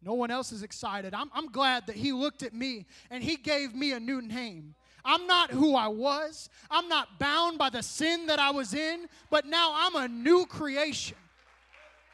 No 0.00 0.14
one 0.14 0.30
else 0.30 0.52
is 0.52 0.62
excited. 0.62 1.14
I'm, 1.14 1.30
I'm 1.34 1.50
glad 1.50 1.88
that 1.88 1.96
He 1.96 2.12
looked 2.12 2.42
at 2.44 2.54
me 2.54 2.86
and 3.10 3.22
He 3.22 3.36
gave 3.36 3.74
me 3.74 3.92
a 3.92 4.00
new 4.00 4.22
name. 4.22 4.74
I'm 5.08 5.26
not 5.26 5.50
who 5.50 5.74
I 5.74 5.88
was. 5.88 6.50
I'm 6.70 6.86
not 6.86 7.18
bound 7.18 7.56
by 7.56 7.70
the 7.70 7.82
sin 7.82 8.26
that 8.26 8.38
I 8.38 8.50
was 8.50 8.74
in, 8.74 9.06
but 9.30 9.46
now 9.46 9.72
I'm 9.74 9.96
a 9.96 10.06
new 10.06 10.44
creation. 10.44 11.16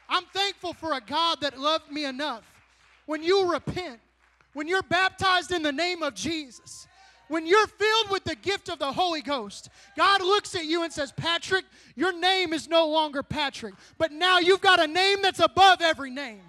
I'm 0.07 0.23
thankful 0.33 0.73
for 0.73 0.93
a 0.93 1.01
God 1.01 1.41
that 1.41 1.59
loved 1.59 1.91
me 1.91 2.05
enough. 2.05 2.43
When 3.05 3.21
you 3.21 3.51
repent, 3.51 3.99
when 4.53 4.69
you're 4.69 4.81
baptized 4.81 5.51
in 5.51 5.61
the 5.61 5.73
name 5.73 6.03
of 6.03 6.15
Jesus, 6.15 6.87
when 7.27 7.45
you're 7.45 7.67
filled 7.67 8.11
with 8.11 8.23
the 8.23 8.35
gift 8.35 8.69
of 8.69 8.79
the 8.79 8.93
Holy 8.93 9.21
Ghost, 9.21 9.67
God 9.97 10.21
looks 10.21 10.55
at 10.55 10.63
you 10.63 10.83
and 10.83 10.93
says, 10.93 11.11
Patrick, 11.11 11.65
your 11.95 12.17
name 12.17 12.53
is 12.53 12.69
no 12.69 12.87
longer 12.87 13.23
Patrick, 13.23 13.73
but 13.97 14.13
now 14.13 14.39
you've 14.39 14.61
got 14.61 14.79
a 14.79 14.87
name 14.87 15.21
that's 15.21 15.41
above 15.41 15.81
every 15.81 16.11
name. 16.11 16.43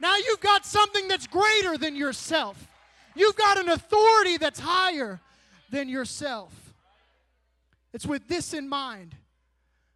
Now 0.00 0.16
you've 0.16 0.40
got 0.40 0.66
something 0.66 1.06
that's 1.06 1.28
greater 1.28 1.78
than 1.78 1.94
yourself. 1.94 2.66
You've 3.16 3.36
got 3.36 3.58
an 3.58 3.68
authority 3.68 4.36
that's 4.36 4.60
higher 4.60 5.20
than 5.70 5.88
yourself. 5.88 6.52
It's 7.92 8.06
with 8.06 8.28
this 8.28 8.52
in 8.52 8.68
mind, 8.68 9.14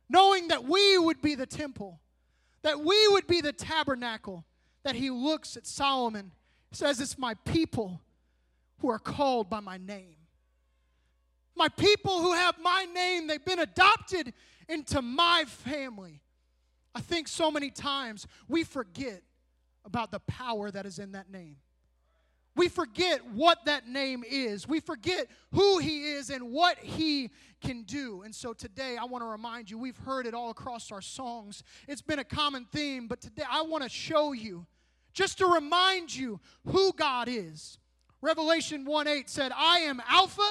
knowing 0.09 0.49
that 0.49 0.65
we 0.65 0.97
would 0.99 1.21
be 1.21 1.35
the 1.35 1.47
temple, 1.47 2.00
that 2.62 2.81
we 2.81 3.09
would 3.09 3.27
be 3.27 3.41
the 3.41 3.53
tabernacle, 3.53 4.45
that 4.85 4.95
he 4.95 5.11
looks 5.11 5.57
at 5.57 5.67
Solomon, 5.67 6.33
says, 6.73 7.00
It's 7.00 7.19
my 7.19 7.35
people 7.45 8.00
who 8.79 8.89
are 8.89 8.99
called 8.99 9.50
by 9.50 9.61
my 9.61 9.77
name. 9.77 10.17
My 11.55 11.69
people 11.69 12.23
who 12.23 12.33
have 12.33 12.57
my 12.59 12.87
name, 12.95 13.27
they've 13.27 13.45
been 13.45 13.59
adopted 13.59 14.33
into 14.69 15.03
my 15.03 15.45
family. 15.47 16.23
I 16.95 17.00
think 17.00 17.29
so 17.29 17.50
many 17.50 17.71
times 17.71 18.27
we 18.49 18.65
forget 18.65 19.23
about 19.85 20.11
the 20.11 20.21
power 20.21 20.71
that 20.71 20.87
is 20.87 20.99
in 20.99 21.12
that 21.12 21.31
name. 21.31 21.57
We 22.61 22.69
forget 22.69 23.25
what 23.25 23.64
that 23.64 23.88
name 23.88 24.23
is. 24.23 24.69
We 24.69 24.81
forget 24.81 25.29
who 25.50 25.79
he 25.79 26.12
is 26.12 26.29
and 26.29 26.50
what 26.50 26.79
he 26.79 27.31
can 27.62 27.85
do. 27.85 28.21
And 28.21 28.35
so 28.35 28.52
today, 28.52 28.99
I 29.00 29.07
want 29.07 29.25
to 29.25 29.29
remind 29.29 29.71
you 29.71 29.79
we've 29.79 29.97
heard 29.97 30.26
it 30.26 30.35
all 30.35 30.50
across 30.50 30.93
our 30.93 31.00
songs. 31.00 31.62
It's 31.88 32.02
been 32.02 32.19
a 32.19 32.25
common 32.25 32.67
theme, 32.71 33.07
but 33.09 33.23
today 33.23 33.45
I 33.50 33.62
want 33.62 33.85
to 33.85 33.88
show 33.88 34.33
you, 34.33 34.67
just 35.14 35.38
to 35.38 35.47
remind 35.47 36.14
you 36.14 36.38
who 36.67 36.93
God 36.93 37.29
is. 37.29 37.79
Revelation 38.21 38.85
1 38.85 39.09
8 39.09 39.31
said, 39.31 39.52
I 39.57 39.79
am 39.79 40.02
Alpha 40.07 40.43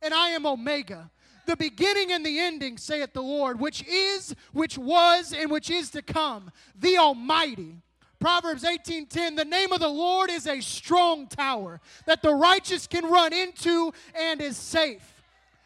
and 0.00 0.14
I 0.14 0.30
am 0.30 0.46
Omega, 0.46 1.10
the 1.44 1.58
beginning 1.58 2.10
and 2.10 2.24
the 2.24 2.38
ending, 2.38 2.78
saith 2.78 3.12
the 3.12 3.20
Lord, 3.20 3.60
which 3.60 3.86
is, 3.86 4.34
which 4.54 4.78
was, 4.78 5.34
and 5.34 5.50
which 5.50 5.68
is 5.68 5.90
to 5.90 6.00
come, 6.00 6.50
the 6.74 6.96
Almighty. 6.96 7.82
Proverbs 8.20 8.64
18:10 8.64 9.36
The 9.36 9.44
name 9.44 9.72
of 9.72 9.80
the 9.80 9.88
Lord 9.88 10.30
is 10.30 10.46
a 10.46 10.60
strong 10.60 11.26
tower 11.26 11.80
that 12.06 12.22
the 12.22 12.34
righteous 12.34 12.86
can 12.86 13.06
run 13.06 13.32
into 13.32 13.92
and 14.14 14.40
is 14.40 14.56
safe. 14.56 15.22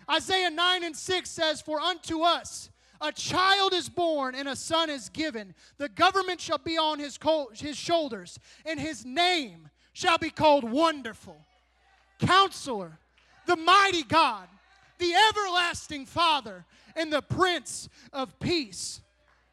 Isaiah 0.09 0.51
9 0.51 0.85
and 0.85 0.97
6 0.97 1.31
says 1.31 1.61
for 1.61 1.81
unto 1.81 2.23
us 2.23 2.71
a 3.01 3.11
child 3.11 3.75
is 3.75 3.89
born 3.89 4.35
and 4.35 4.49
a 4.49 4.57
son 4.57 4.89
is 4.89 5.09
given 5.09 5.55
the 5.79 5.89
government 5.89 6.41
shall 6.41 6.59
be 6.59 6.79
on 6.79 6.99
his, 6.99 7.19
his 7.55 7.77
shoulders 7.77 8.39
and 8.65 8.79
his 8.79 9.05
name 9.05 9.69
shall 9.93 10.19
be 10.19 10.31
called 10.31 10.65
Wonderful, 10.65 11.37
Counselor, 12.19 12.99
the 13.47 13.57
Mighty 13.57 14.03
God, 14.03 14.49
the 14.99 15.13
Everlasting 15.15 16.07
Father, 16.07 16.65
and 16.95 17.13
the 17.13 17.23
Prince 17.23 17.89
of 18.13 18.39
Peace. 18.39 19.01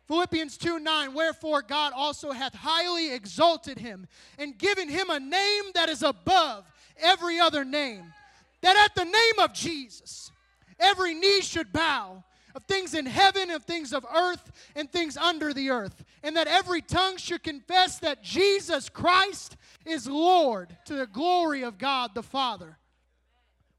Philippians 0.07 0.57
2 0.57 0.79
9, 0.79 1.13
wherefore 1.13 1.61
God 1.61 1.93
also 1.95 2.31
hath 2.31 2.53
highly 2.53 3.13
exalted 3.13 3.77
him 3.77 4.07
and 4.37 4.57
given 4.57 4.89
him 4.89 5.09
a 5.09 5.19
name 5.19 5.63
that 5.73 5.89
is 5.89 6.03
above 6.03 6.65
every 6.97 7.39
other 7.39 7.63
name, 7.63 8.13
that 8.61 8.77
at 8.77 8.95
the 8.95 9.09
name 9.09 9.39
of 9.39 9.53
Jesus 9.53 10.31
every 10.79 11.13
knee 11.13 11.41
should 11.41 11.71
bow 11.71 12.23
of 12.55 12.63
things 12.63 12.93
in 12.93 13.05
heaven, 13.05 13.49
of 13.49 13.63
things 13.63 13.93
of 13.93 14.05
earth, 14.13 14.51
and 14.75 14.91
things 14.91 15.17
under 15.17 15.53
the 15.53 15.69
earth, 15.69 16.03
and 16.23 16.35
that 16.35 16.47
every 16.47 16.81
tongue 16.81 17.17
should 17.17 17.43
confess 17.43 17.99
that 17.99 18.23
Jesus 18.23 18.89
Christ 18.89 19.55
is 19.85 20.07
Lord 20.07 20.75
to 20.85 20.95
the 20.95 21.07
glory 21.07 21.63
of 21.63 21.77
God 21.77 22.13
the 22.13 22.23
Father. 22.23 22.77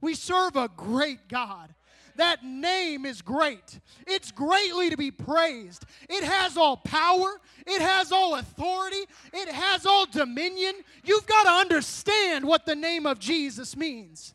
We 0.01 0.15
serve 0.15 0.57
a 0.57 0.69
great 0.69 1.29
God. 1.29 1.75
That 2.17 2.45
name 2.45 3.07
is 3.07 3.23
great. 3.23 3.81
It's 4.07 4.31
greatly 4.31 4.91
to 4.91 4.97
be 4.97 5.11
praised. 5.11 5.85
It 6.09 6.25
has 6.25 6.57
all 6.57 6.77
power, 6.77 7.41
it 7.67 7.81
has 7.81 8.13
all 8.13 8.35
authority, 8.35 9.05
it 9.33 9.49
has 9.49 9.87
all 9.87 10.07
dominion. 10.07 10.75
You've 11.05 11.27
got 11.27 11.45
to 11.45 11.51
understand 11.51 12.45
what 12.45 12.67
the 12.67 12.75
name 12.75 13.07
of 13.07 13.19
Jesus 13.19 13.77
means. 13.77 14.35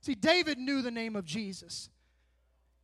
See, 0.00 0.14
David 0.14 0.58
knew 0.58 0.82
the 0.82 0.90
name 0.90 1.16
of 1.16 1.24
Jesus. 1.24 1.88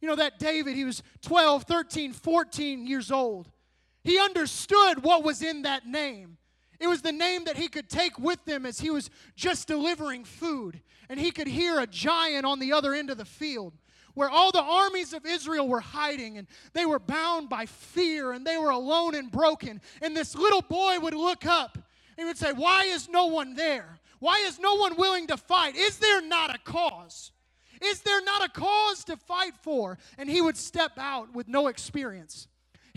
You 0.00 0.08
know, 0.08 0.16
that 0.16 0.38
David, 0.38 0.76
he 0.76 0.84
was 0.84 1.02
12, 1.22 1.64
13, 1.64 2.12
14 2.12 2.86
years 2.86 3.10
old. 3.10 3.50
He 4.04 4.18
understood 4.18 5.02
what 5.02 5.24
was 5.24 5.42
in 5.42 5.62
that 5.62 5.86
name. 5.86 6.38
It 6.78 6.86
was 6.86 7.02
the 7.02 7.12
name 7.12 7.44
that 7.44 7.56
he 7.56 7.66
could 7.66 7.88
take 7.88 8.18
with 8.18 8.46
him 8.46 8.64
as 8.64 8.78
he 8.78 8.90
was 8.90 9.10
just 9.34 9.66
delivering 9.66 10.24
food. 10.24 10.80
And 11.08 11.18
he 11.18 11.32
could 11.32 11.48
hear 11.48 11.80
a 11.80 11.86
giant 11.86 12.46
on 12.46 12.60
the 12.60 12.72
other 12.72 12.94
end 12.94 13.10
of 13.10 13.18
the 13.18 13.24
field 13.24 13.74
where 14.18 14.28
all 14.28 14.50
the 14.50 14.60
armies 14.60 15.12
of 15.12 15.24
Israel 15.24 15.68
were 15.68 15.78
hiding 15.78 16.38
and 16.38 16.48
they 16.72 16.84
were 16.84 16.98
bound 16.98 17.48
by 17.48 17.66
fear 17.66 18.32
and 18.32 18.44
they 18.44 18.56
were 18.56 18.70
alone 18.70 19.14
and 19.14 19.30
broken. 19.30 19.80
And 20.02 20.16
this 20.16 20.34
little 20.34 20.60
boy 20.60 20.98
would 20.98 21.14
look 21.14 21.46
up 21.46 21.76
and 21.76 21.84
he 22.16 22.24
would 22.24 22.36
say, 22.36 22.52
Why 22.52 22.82
is 22.82 23.08
no 23.08 23.26
one 23.26 23.54
there? 23.54 24.00
Why 24.18 24.38
is 24.40 24.58
no 24.58 24.74
one 24.74 24.96
willing 24.96 25.28
to 25.28 25.36
fight? 25.36 25.76
Is 25.76 25.98
there 25.98 26.20
not 26.20 26.52
a 26.52 26.58
cause? 26.58 27.30
Is 27.80 28.00
there 28.00 28.20
not 28.24 28.44
a 28.44 28.48
cause 28.48 29.04
to 29.04 29.16
fight 29.16 29.54
for? 29.62 29.98
And 30.18 30.28
he 30.28 30.40
would 30.40 30.56
step 30.56 30.98
out 30.98 31.32
with 31.32 31.46
no 31.46 31.68
experience. 31.68 32.48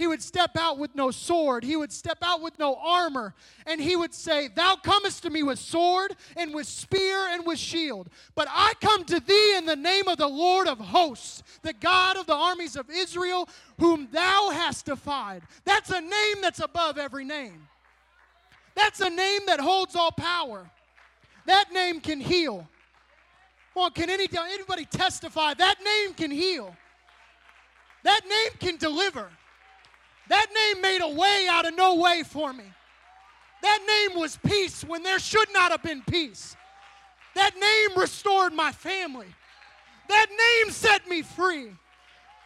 He 0.02 0.08
would 0.08 0.24
step 0.24 0.58
out 0.58 0.80
with 0.80 0.96
no 0.96 1.12
sword. 1.12 1.64
He 1.64 1.76
would 1.76 1.94
step 1.94 2.18
out 2.24 2.42
with 2.42 2.58
no 2.58 2.76
armor. 2.84 3.36
And 3.68 3.80
he 3.80 3.96
would 3.96 4.16
say, 4.16 4.48
Thou 4.48 4.76
comest 4.78 5.22
to 5.22 5.30
me 5.30 5.44
with 5.44 5.60
sword 5.60 6.16
and 6.36 6.56
with 6.56 6.66
spear 6.66 7.28
and 7.28 7.46
with 7.46 7.60
shield. 7.60 8.10
But 8.34 8.48
I 8.50 8.74
come 8.82 9.06
to 9.06 9.20
thee 9.20 9.56
in 9.58 9.68
the 9.68 9.76
name 9.76 10.08
of 10.08 10.18
the 10.18 10.28
Lord 10.28 10.68
of 10.68 10.80
hosts, 10.80 11.44
the 11.62 11.74
God 11.74 12.18
of 12.18 12.26
the 12.26 12.34
armies 12.34 12.76
of 12.76 12.90
Israel, 12.90 13.48
whom 13.78 14.08
thou 14.12 14.50
hast 14.52 14.88
defied. 14.88 15.44
That's 15.66 15.92
a 15.92 16.02
name 16.02 16.42
that's 16.42 16.62
above 16.62 16.98
every 16.98 17.24
name. 17.24 17.68
That's 18.74 19.02
a 19.02 19.10
name 19.12 19.42
that 19.46 19.60
holds 19.60 19.96
all 19.96 20.12
power. 20.12 20.68
That 21.46 21.66
name 21.72 22.02
can 22.02 22.20
heal. 22.20 22.68
Well, 23.76 23.92
can 23.92 24.10
any, 24.10 24.28
anybody 24.36 24.86
testify? 24.86 25.54
That 25.54 25.76
name 25.86 26.16
can 26.16 26.32
heal. 26.32 26.76
That 28.02 28.22
name 28.28 28.58
can 28.60 28.78
deliver. 28.78 29.30
That 30.30 30.48
name 30.54 30.82
made 30.82 31.02
a 31.02 31.10
way 31.10 31.48
out 31.50 31.68
of 31.68 31.76
no 31.76 31.96
way 31.96 32.24
for 32.24 32.54
me. 32.54 32.64
That 33.62 33.80
name 33.88 34.20
was 34.20 34.38
peace 34.38 34.84
when 34.84 35.04
there 35.04 35.20
should 35.20 35.52
not 35.54 35.72
have 35.72 35.84
been 35.84 36.02
peace. 36.02 36.56
That 37.36 37.52
name 37.56 38.00
restored 38.00 38.54
my 38.54 38.72
family. 38.72 39.28
That 40.10 40.28
name 40.30 40.72
set 40.72 41.08
me 41.08 41.22
free. 41.22 41.72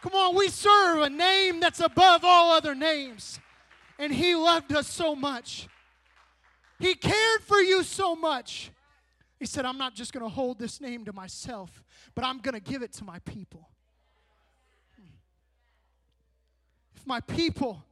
Come 0.02 0.14
on, 0.14 0.36
we 0.36 0.48
serve 0.48 1.00
a 1.00 1.10
name 1.10 1.60
that's 1.60 1.80
above 1.80 2.24
all 2.24 2.52
other 2.52 2.74
names. 2.74 3.40
And 3.98 4.12
He 4.12 4.34
loved 4.34 4.72
us 4.74 4.88
so 4.88 5.16
much. 5.16 5.68
He 6.78 6.94
cared 6.94 7.42
for 7.42 7.58
you 7.58 7.82
so 7.82 8.14
much 8.14 8.70
he 9.38 9.44
said, 9.44 9.66
I'm 9.66 9.78
not 9.78 9.94
just 9.94 10.12
going 10.12 10.24
to 10.24 10.30
hold 10.30 10.58
this 10.58 10.80
name 10.80 11.04
to 11.04 11.12
myself, 11.12 11.82
but 12.14 12.24
I'm 12.24 12.38
going 12.38 12.54
to 12.54 12.60
give 12.60 12.82
it 12.82 12.92
to 12.94 13.04
my 13.04 13.18
people. 13.20 13.68
If 16.94 16.95
my 17.06 17.20
people 17.20 17.84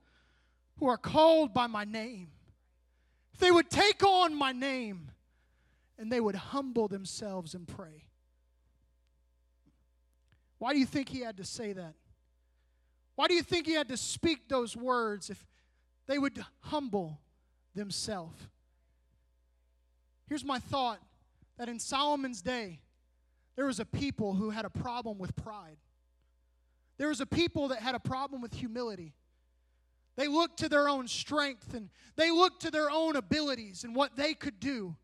who 0.78 0.88
are 0.88 0.97
called 0.97 1.54
by 1.54 1.66
my 1.66 1.85
name, 1.85 2.28
if 3.33 3.40
they 3.40 3.50
would 3.50 3.71
take 3.71 4.02
on 4.02 4.35
my 4.35 4.52
name 4.52 5.11
and 5.99 6.11
they 6.11 6.21
would 6.21 6.35
humble 6.35 6.88
themselves 6.88 7.54
and 7.54 7.66
pray. 7.66 8.04
Why 10.59 10.73
do 10.73 10.78
you 10.78 10.87
think 10.87 11.09
he 11.09 11.21
had 11.21 11.37
to 11.37 11.44
say 11.44 11.73
that? 11.73 11.94
Why 13.16 13.28
do 13.28 13.35
you 13.35 13.42
think 13.42 13.66
he 13.66 13.75
had 13.75 13.88
to 13.88 13.97
speak 13.97 14.49
those 14.49 14.76
words 14.76 15.30
if 15.30 15.44
they 16.06 16.18
would 16.18 16.44
humble 16.61 17.21
themselves? 17.75 18.40
Here's 20.26 20.44
my 20.44 20.59
thought 20.59 21.00
that 21.59 21.68
in 21.68 21.78
Solomon's 21.78 22.42
day, 22.42 22.80
there 23.56 23.66
was 23.66 23.78
a 23.78 23.85
people 23.85 24.35
who 24.35 24.50
had 24.50 24.64
a 24.64 24.71
problem 24.71 25.18
with 25.18 25.37
pride. 25.37 25.76
There 26.99 27.09
was 27.09 27.21
a 27.21 27.27
people 27.27 27.69
that 27.69 27.81
had 27.81 27.95
a 27.95 28.01
problem 28.01 28.41
with 28.41 28.55
humility. 28.55 29.15
They 30.17 30.29
looked 30.29 30.59
to 30.61 30.69
their 30.69 30.89
own 30.89 31.09
strength 31.09 31.75
and 31.75 31.91
they 32.17 32.31
looked 32.31 32.63
to 32.63 32.71
their 32.71 32.91
own 32.91 33.17
abilities 33.17 33.83
and 33.83 33.97
what 33.97 34.17
they 34.17 34.35
could 34.35 34.61
do, 34.61 34.97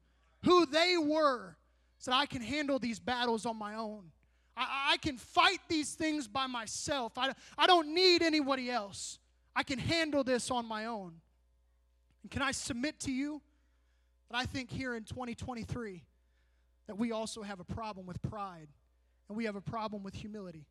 who 0.45 0.67
they 0.67 0.97
were, 0.97 1.57
said, 1.99 2.15
I 2.15 2.27
can 2.27 2.43
handle 2.43 2.79
these 2.79 3.01
battles 3.01 3.45
on 3.45 3.57
my 3.57 3.75
own. 3.75 4.05
I, 4.57 4.93
I 4.93 4.97
can 4.99 5.19
fight 5.19 5.59
these 5.69 5.95
things 5.95 6.29
by 6.29 6.47
myself. 6.47 7.19
I, 7.19 7.33
I 7.59 7.67
don't 7.67 7.93
need 7.93 8.23
anybody 8.23 8.71
else. 8.71 9.19
I 9.57 9.65
can 9.65 9.79
handle 9.79 10.23
this 10.23 10.51
on 10.51 10.67
my 10.67 10.87
own. 10.87 11.15
And 12.23 12.31
can 12.31 12.43
I 12.43 12.53
submit 12.53 13.01
to 13.01 13.13
you 13.13 13.43
that 14.31 14.39
I 14.39 14.45
think 14.45 14.71
here 14.71 14.95
in 14.95 15.05
2023 15.05 16.05
that 16.87 16.97
we 16.97 17.11
also 17.13 17.43
have 17.43 17.59
a 17.59 17.65
problem 17.65 18.07
with 18.07 18.21
pride 18.23 18.69
and 19.29 19.37
we 19.37 19.45
have 19.45 19.57
a 19.57 19.61
problem 19.61 20.03
with 20.03 20.15
humility. 20.15 20.67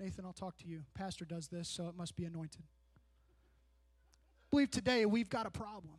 Nathan, 0.00 0.24
I'll 0.24 0.32
talk 0.32 0.56
to 0.58 0.66
you. 0.66 0.82
Pastor 0.94 1.26
does 1.26 1.48
this, 1.48 1.68
so 1.68 1.88
it 1.88 1.94
must 1.94 2.16
be 2.16 2.24
anointed. 2.24 2.62
I 2.62 4.46
believe 4.50 4.70
today 4.70 5.04
we've 5.04 5.28
got 5.28 5.44
a 5.44 5.50
problem. 5.50 5.94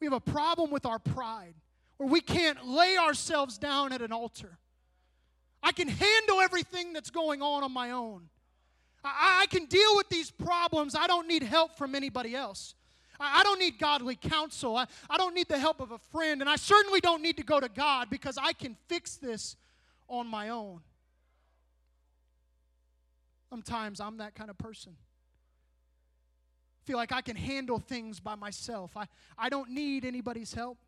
We 0.00 0.06
have 0.06 0.14
a 0.14 0.20
problem 0.20 0.70
with 0.70 0.86
our 0.86 0.98
pride 0.98 1.54
where 1.98 2.08
we 2.08 2.22
can't 2.22 2.66
lay 2.66 2.96
ourselves 2.96 3.58
down 3.58 3.92
at 3.92 4.00
an 4.00 4.12
altar. 4.12 4.56
I 5.62 5.72
can 5.72 5.88
handle 5.88 6.40
everything 6.40 6.94
that's 6.94 7.10
going 7.10 7.42
on 7.42 7.62
on 7.62 7.70
my 7.70 7.90
own. 7.90 8.30
I, 9.04 9.42
I 9.42 9.46
can 9.46 9.66
deal 9.66 9.94
with 9.96 10.08
these 10.08 10.30
problems. 10.30 10.94
I 10.94 11.06
don't 11.06 11.28
need 11.28 11.42
help 11.42 11.76
from 11.76 11.94
anybody 11.94 12.34
else. 12.34 12.74
I, 13.20 13.42
don't 13.44 13.60
need 13.60 13.78
godly 13.78 14.16
counsel. 14.16 14.74
I, 14.74 14.86
I 15.08 15.18
don't 15.18 15.34
need 15.34 15.48
the 15.48 15.58
help 15.58 15.80
of 15.80 15.92
a 15.92 15.98
friend. 15.98 16.40
And 16.40 16.48
I 16.48 16.56
certainly 16.56 17.00
don't 17.00 17.22
need 17.22 17.36
to 17.36 17.44
go 17.44 17.60
to 17.60 17.68
God 17.68 18.08
because 18.08 18.38
I 18.38 18.54
can 18.54 18.74
fix 18.88 19.16
this 19.16 19.56
on 20.08 20.26
my 20.26 20.48
own. 20.48 20.80
Sometimes 23.52 24.00
I'm 24.00 24.16
that 24.16 24.34
kind 24.34 24.48
of 24.48 24.56
person. 24.56 24.96
Feel 26.84 26.96
like 26.96 27.12
I 27.12 27.20
can 27.20 27.36
handle 27.36 27.78
things 27.78 28.18
by 28.18 28.34
myself. 28.34 28.96
I, 28.96 29.04
I 29.36 29.50
don't 29.50 29.68
need 29.68 30.06
anybody's 30.06 30.54
help. 30.54 30.78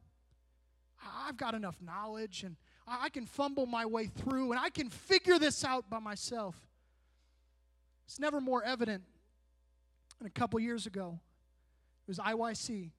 I've 1.28 1.36
got 1.36 1.54
enough 1.54 1.76
knowledge 1.82 2.42
and 2.42 2.56
I 2.88 3.10
can 3.10 3.26
fumble 3.26 3.66
my 3.66 3.84
way 3.84 4.06
through 4.06 4.52
and 4.52 4.58
I 4.58 4.70
can 4.70 4.88
figure 4.88 5.38
this 5.38 5.62
out 5.62 5.90
by 5.90 5.98
myself. 5.98 6.56
It's 8.06 8.18
never 8.18 8.40
more 8.40 8.64
evident 8.64 9.02
than 10.16 10.26
a 10.26 10.30
couple 10.30 10.58
years 10.58 10.86
ago. 10.86 11.20
It 12.08 12.10
was 12.12 12.18
IYC. 12.18 12.92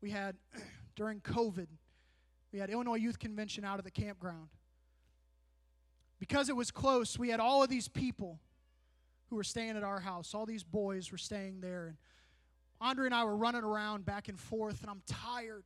We 0.00 0.10
had, 0.10 0.36
during 0.94 1.20
COVID, 1.22 1.66
we 2.52 2.60
had 2.60 2.70
Illinois 2.70 2.98
Youth 2.98 3.18
Convention 3.18 3.64
out 3.64 3.80
of 3.80 3.84
the 3.84 3.90
campground. 3.90 4.46
Because 6.22 6.48
it 6.48 6.54
was 6.54 6.70
close, 6.70 7.18
we 7.18 7.30
had 7.30 7.40
all 7.40 7.64
of 7.64 7.68
these 7.68 7.88
people 7.88 8.38
who 9.26 9.34
were 9.34 9.42
staying 9.42 9.76
at 9.76 9.82
our 9.82 9.98
house. 9.98 10.34
All 10.34 10.46
these 10.46 10.62
boys 10.62 11.10
were 11.10 11.18
staying 11.18 11.60
there. 11.60 11.88
And 11.88 11.96
Andre 12.80 13.06
and 13.06 13.14
I 13.14 13.24
were 13.24 13.34
running 13.34 13.64
around 13.64 14.04
back 14.04 14.28
and 14.28 14.38
forth, 14.38 14.82
and 14.82 14.88
I'm 14.88 15.02
tired. 15.04 15.64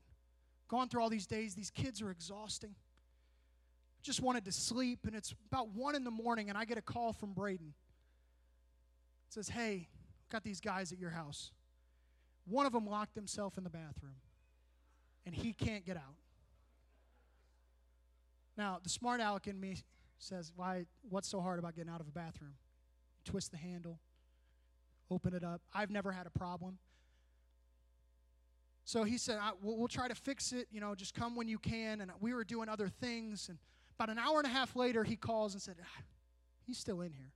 Gone 0.69 0.89
through 0.89 1.03
all 1.03 1.11
these 1.11 1.27
days. 1.27 1.55
These 1.55 1.71
kids 1.71 2.01
are 2.01 2.11
exhausting. 2.11 2.75
Just 4.01 4.23
wanted 4.23 4.47
to 4.47 4.53
sleep, 4.53 5.01
and 5.05 5.15
it's 5.15 5.35
about 5.53 5.75
1 5.75 5.95
in 5.95 6.05
the 6.05 6.11
morning, 6.11 6.49
and 6.49 6.57
I 6.57 6.65
get 6.65 6.79
a 6.79 6.83
call 6.83 7.13
from 7.13 7.35
Braden. 7.35 7.75
It 9.29 9.35
says, 9.35 9.51
Hey, 9.51 9.89
got 10.33 10.43
these 10.43 10.61
guys 10.61 10.91
at 10.91 10.99
your 10.99 11.11
house. 11.11 11.51
One 12.47 12.65
of 12.65 12.73
them 12.73 12.87
locked 12.87 13.15
himself 13.15 13.59
in 13.59 13.65
the 13.65 13.69
bathroom, 13.69 14.17
and 15.27 15.35
he 15.35 15.53
can't 15.53 15.85
get 15.85 15.99
out. 15.99 16.17
Now, 18.57 18.81
the 18.83 18.89
smart 18.89 19.21
aleck 19.21 19.49
in 19.49 19.61
me 19.61 19.77
says, 20.19 20.53
Why, 20.57 20.87
what's 21.09 21.29
so 21.29 21.41
hard 21.41 21.59
about 21.59 21.75
getting 21.75 21.91
out 21.91 22.01
of 22.01 22.09
a 22.09 22.13
bathroom? 22.13 22.55
Twist 23.25 23.51
the 23.51 23.59
handle, 23.59 23.99
open 25.11 25.35
it 25.35 25.45
up. 25.45 25.63
I've 25.75 25.91
never 25.91 26.13
had 26.13 26.27
a 26.27 26.31
problem. 26.31 26.79
So 28.85 29.03
he 29.03 29.19
said, 29.19 29.41
we'll, 29.63 29.77
we'll 29.77 29.89
try 29.89 30.07
to 30.07 30.15
fix 30.15 30.53
it, 30.53 30.69
you 30.71 30.81
know, 30.81 30.95
just 30.95 31.13
come 31.13 31.35
when 31.35 31.49
you 31.49 31.59
can. 31.59 32.01
And 32.01 32.13
we 32.21 32.33
were 32.33 32.45
doing 32.45 32.69
other 32.69 32.89
things. 32.89 33.49
And 33.49 33.59
about 33.99 34.11
an 34.11 34.19
hour 34.19 34.39
and 34.39 34.47
a 34.47 34.51
half 34.51 34.77
later, 34.77 35.03
he 35.03 35.17
calls 35.17 35.55
and 35.55 35.61
said, 35.61 35.75
ah, 35.83 36.03
He's 36.67 36.79
still 36.79 37.01
in 37.01 37.13
here. 37.13 37.33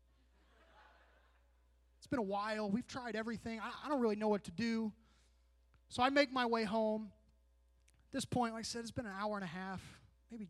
It's 1.98 2.06
been 2.06 2.18
a 2.18 2.22
while. 2.22 2.70
We've 2.70 2.86
tried 2.86 3.14
everything. 3.14 3.60
I, 3.60 3.70
I 3.84 3.88
don't 3.88 4.00
really 4.00 4.16
know 4.16 4.28
what 4.28 4.44
to 4.44 4.50
do. 4.50 4.92
So 5.88 6.02
I 6.02 6.08
make 6.08 6.32
my 6.32 6.46
way 6.46 6.64
home. 6.64 7.10
At 8.08 8.12
this 8.12 8.24
point, 8.24 8.54
like 8.54 8.60
I 8.60 8.62
said, 8.62 8.80
it's 8.82 8.90
been 8.90 9.06
an 9.06 9.12
hour 9.20 9.36
and 9.36 9.44
a 9.44 9.48
half, 9.48 9.80
maybe 10.30 10.48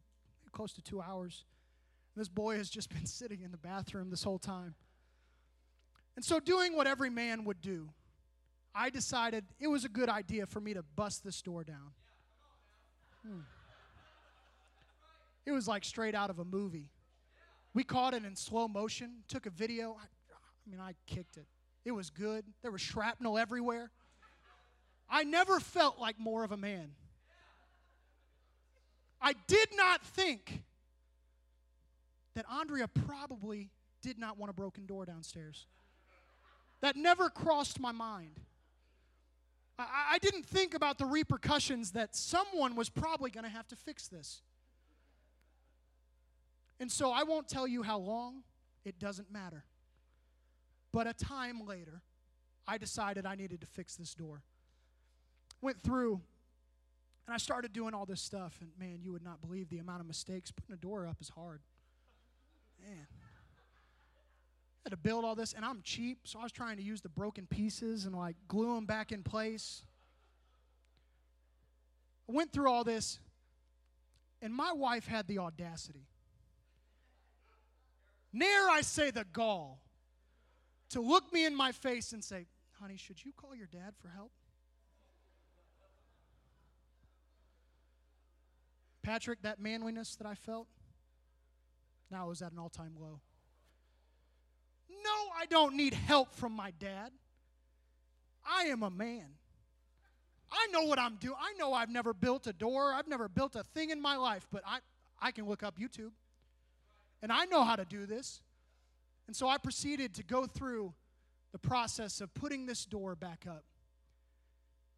close 0.53 0.73
to 0.75 0.83
two 0.83 1.01
hours. 1.03 1.45
This 2.21 2.29
boy 2.29 2.59
has 2.59 2.69
just 2.69 2.91
been 2.91 3.07
sitting 3.07 3.41
in 3.41 3.51
the 3.51 3.57
bathroom 3.57 4.11
this 4.11 4.23
whole 4.23 4.39
time. 4.39 4.75
And 6.17 6.23
so, 6.23 6.39
doing 6.39 6.77
what 6.77 6.87
every 6.87 7.09
man 7.09 7.47
would 7.47 7.63
do, 7.63 7.89
I 8.75 8.91
decided 8.91 9.47
it 9.59 9.69
was 9.69 9.87
a 9.87 9.89
good 9.89 10.11
idea 10.11 10.45
for 10.45 10.61
me 10.61 10.75
to 10.75 10.83
bust 10.83 11.25
this 11.25 11.41
door 11.41 11.65
down. 11.65 11.93
Hmm. 13.27 13.41
It 15.47 15.53
was 15.53 15.67
like 15.67 15.83
straight 15.83 16.15
out 16.15 16.29
of 16.29 16.39
a 16.39 16.45
movie. 16.45 16.91
We 17.73 17.85
caught 17.85 18.13
it 18.13 18.27
in 18.27 18.37
slow 18.37 18.69
motion, 18.69 19.25
took 19.27 19.47
a 19.47 19.51
video. 19.51 19.97
I, 19.99 20.05
I 20.05 20.71
mean, 20.71 20.79
I 20.79 20.93
kicked 21.07 21.39
it. 21.39 21.47
It 21.87 21.93
was 21.93 22.11
good. 22.11 22.45
There 22.61 22.71
was 22.71 22.83
shrapnel 22.83 23.39
everywhere. 23.39 23.93
I 25.09 25.25
never 25.25 25.59
felt 25.59 25.99
like 25.99 26.19
more 26.19 26.45
of 26.45 26.53
a 26.53 26.59
man. 26.59 26.91
I 29.23 29.33
did 29.47 29.69
not 29.75 30.05
think 30.05 30.65
that 32.35 32.45
Andrea 32.51 32.89
probably 32.89 33.71
did 34.03 34.19
not 34.19 34.39
want 34.39 34.51
a 34.51 34.53
broken 34.53 34.87
door 34.87 35.05
downstairs. 35.05 35.67
That 36.81 36.97
never 36.97 37.29
crossed 37.29 37.79
my 37.79 37.93
mind. 37.93 38.41
I, 39.79 40.13
I 40.13 40.19
didn't 40.19 40.47
think 40.47 40.75
about 40.75 40.99
the 40.99 41.05
repercussions 41.05 41.93
that 41.93 42.15
someone 42.15 42.77
was 42.77 42.89
probably 42.89 43.31
going 43.31 43.45
to 43.45 43.51
have 43.51 43.69
to 43.69 43.77
fix 43.77 44.09
this. 44.09 44.43
And 46.79 46.91
so 46.91 47.13
I 47.13 47.25
won't 47.25 47.49
tell 47.49 47.69
you 47.69 47.83
how 47.83 47.99
long, 47.99 48.43
it 48.85 48.99
doesn't 48.99 49.31
matter. 49.31 49.65
But 50.93 51.07
a 51.07 51.13
time 51.13 51.67
later, 51.67 52.01
I 52.67 52.79
decided 52.79 53.27
I 53.27 53.35
needed 53.35 53.61
to 53.61 53.67
fix 53.67 53.97
this 53.97 54.15
door. 54.15 54.43
Went 55.61 55.83
through 55.83 56.23
and 57.27 57.35
I 57.35 57.39
started 57.39 57.73
doing 57.73 57.95
all 57.95 58.07
this 58.07 58.21
stuff, 58.21 58.57
and 58.61 58.71
man, 58.77 58.99
you 59.03 59.13
would 59.13 59.23
not 59.23 59.41
believe 59.41 59.69
the 59.69 59.79
amount 59.79 60.01
of 60.01 60.07
mistakes. 60.07 60.51
Putting 60.51 60.73
a 60.75 60.77
door 60.77 61.07
up 61.07 61.19
is 61.21 61.29
hard. 61.29 61.61
Man. 62.83 63.07
I 63.11 64.89
had 64.89 64.91
to 64.91 64.97
build 64.97 65.25
all 65.25 65.35
this, 65.35 65.53
and 65.53 65.65
I'm 65.65 65.83
cheap, 65.83 66.21
so 66.25 66.39
I 66.39 66.43
was 66.43 66.53
trying 66.53 66.77
to 66.79 66.83
use 66.83 67.01
the 67.01 67.09
broken 67.09 67.47
pieces 67.47 68.07
and 68.07 68.15
like 68.15 68.37
glue 68.49 68.75
them 68.75 68.87
back 68.87 69.13
in 69.13 69.23
place. 69.23 69.83
I 72.29 72.33
went 72.33 72.53
through 72.53 72.71
all 72.71 72.85
this, 72.85 73.19
and 74.41 74.55
my 74.55 74.73
wife 74.73 75.07
had 75.07 75.27
the 75.27 75.39
audacity. 75.39 76.07
Ne'er 78.33 78.71
I 78.71 78.81
say 78.83 79.11
the 79.11 79.25
gall 79.33 79.81
to 80.91 81.01
look 81.01 81.33
me 81.33 81.45
in 81.45 81.55
my 81.55 81.73
face 81.73 82.13
and 82.13 82.23
say, 82.23 82.47
Honey, 82.81 82.97
should 82.97 83.23
you 83.25 83.33
call 83.37 83.55
your 83.55 83.67
dad 83.67 83.95
for 84.01 84.09
help? 84.09 84.31
Patrick, 89.03 89.43
that 89.43 89.61
manliness 89.61 90.17
that 90.17 90.27
I 90.27 90.35
felt, 90.35 90.67
now 92.11 92.29
was 92.29 92.43
at 92.43 92.53
an 92.53 92.59
all 92.59 92.69
time 92.69 92.95
low. 92.99 93.21
No, 94.91 95.33
I 95.39 95.47
don't 95.47 95.77
need 95.77 95.95
help 95.95 96.35
from 96.35 96.53
my 96.53 96.73
dad. 96.79 97.13
I 98.47 98.65
am 98.65 98.83
a 98.83 98.91
man. 98.91 99.27
I 100.53 100.67
know 100.73 100.83
what 100.83 100.99
I'm 100.99 101.17
doing. 101.17 101.37
I 101.41 101.53
know 101.59 101.73
I've 101.73 101.91
never 101.91 102.13
built 102.13 102.47
a 102.47 102.53
door, 102.53 102.93
I've 102.93 103.09
never 103.09 103.29
built 103.29 103.57
a 103.57 103.63
thing 103.63 103.91
in 103.91 104.01
my 104.01 104.17
life, 104.17 104.47
but 104.51 104.63
I, 104.67 104.79
I 105.21 105.31
can 105.31 105.47
look 105.47 105.63
up 105.63 105.79
YouTube. 105.79 106.11
And 107.23 107.31
I 107.31 107.45
know 107.45 107.63
how 107.65 107.77
to 107.77 107.85
do 107.85 108.07
this. 108.07 108.41
And 109.27 109.37
so 109.37 109.47
I 109.49 109.59
proceeded 109.59 110.15
to 110.15 110.25
go 110.25 110.47
through 110.47 110.95
the 111.53 111.59
process 111.59 112.21
of 112.21 112.33
putting 112.35 112.67
this 112.67 112.85
door 112.85 113.15
back 113.15 113.45
up. 113.49 113.65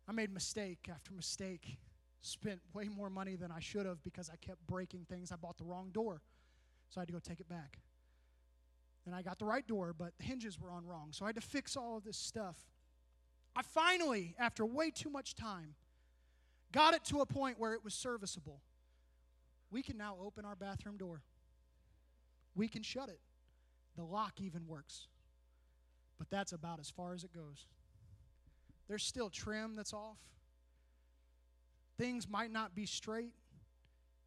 I 0.09 0.13
made 0.13 0.33
mistake 0.33 0.89
after 0.91 1.13
mistake, 1.13 1.79
spent 2.21 2.61
way 2.73 2.89
more 2.89 3.11
money 3.11 3.37
than 3.37 3.51
I 3.51 3.61
should 3.61 3.87
have 3.87 4.03
because 4.03 4.31
I 4.31 4.37
kept 4.37 4.67
breaking 4.67 5.07
things. 5.09 5.33
I 5.33 5.37
bought 5.37 5.59
the 5.59 5.65
wrong 5.65 5.91
door, 5.93 6.23
so 6.93 7.01
I 7.01 7.03
had 7.03 7.09
to 7.09 7.15
go 7.15 7.21
take 7.21 7.41
it 7.41 7.49
back. 7.49 7.79
And 9.07 9.15
I 9.15 9.23
got 9.23 9.39
the 9.39 9.47
right 9.47 9.67
door, 9.67 9.95
but 9.97 10.13
the 10.19 10.25
hinges 10.25 10.61
were 10.61 10.71
on 10.71 10.87
wrong. 10.87 11.09
So 11.13 11.25
I 11.25 11.29
had 11.29 11.37
to 11.37 11.41
fix 11.41 11.75
all 11.75 11.97
of 11.97 12.05
this 12.05 12.19
stuff. 12.19 12.57
I 13.57 13.63
finally, 13.63 14.35
after 14.39 14.67
way 14.67 14.91
too 14.91 15.09
much 15.09 15.35
time, 15.35 15.75
got 16.71 16.95
it 16.95 17.03
to 17.07 17.21
a 17.21 17.27
point 17.27 17.59
where 17.59 17.73
it 17.73 17.83
was 17.83 17.95
serviceable. 17.95 18.61
We 19.71 19.83
can 19.83 19.97
now 19.97 20.17
open 20.23 20.45
our 20.45 20.55
bathroom 20.55 20.99
door, 20.99 21.23
we 22.55 22.69
can 22.69 22.83
shut 22.83 23.09
it. 23.09 23.21
The 23.97 24.05
lock 24.05 24.41
even 24.41 24.67
works. 24.67 25.07
But 26.19 26.31
that's 26.31 26.53
about 26.53 26.79
as 26.79 26.89
far 26.89 27.15
as 27.15 27.25
it 27.25 27.33
goes. 27.35 27.67
There's 28.89 29.03
still 29.03 29.29
trim 29.29 29.75
that's 29.75 29.93
off. 29.93 30.19
Things 31.99 32.29
might 32.29 32.51
not 32.51 32.75
be 32.75 32.87
straight. 32.87 33.33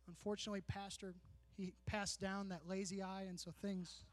Unfortunately, 0.08 0.62
Pastor, 0.62 1.16
he 1.58 1.74
passed 1.86 2.20
down 2.20 2.50
that 2.50 2.62
lazy 2.68 3.02
eye, 3.02 3.26
and 3.28 3.40
so 3.40 3.52
things 3.62 4.04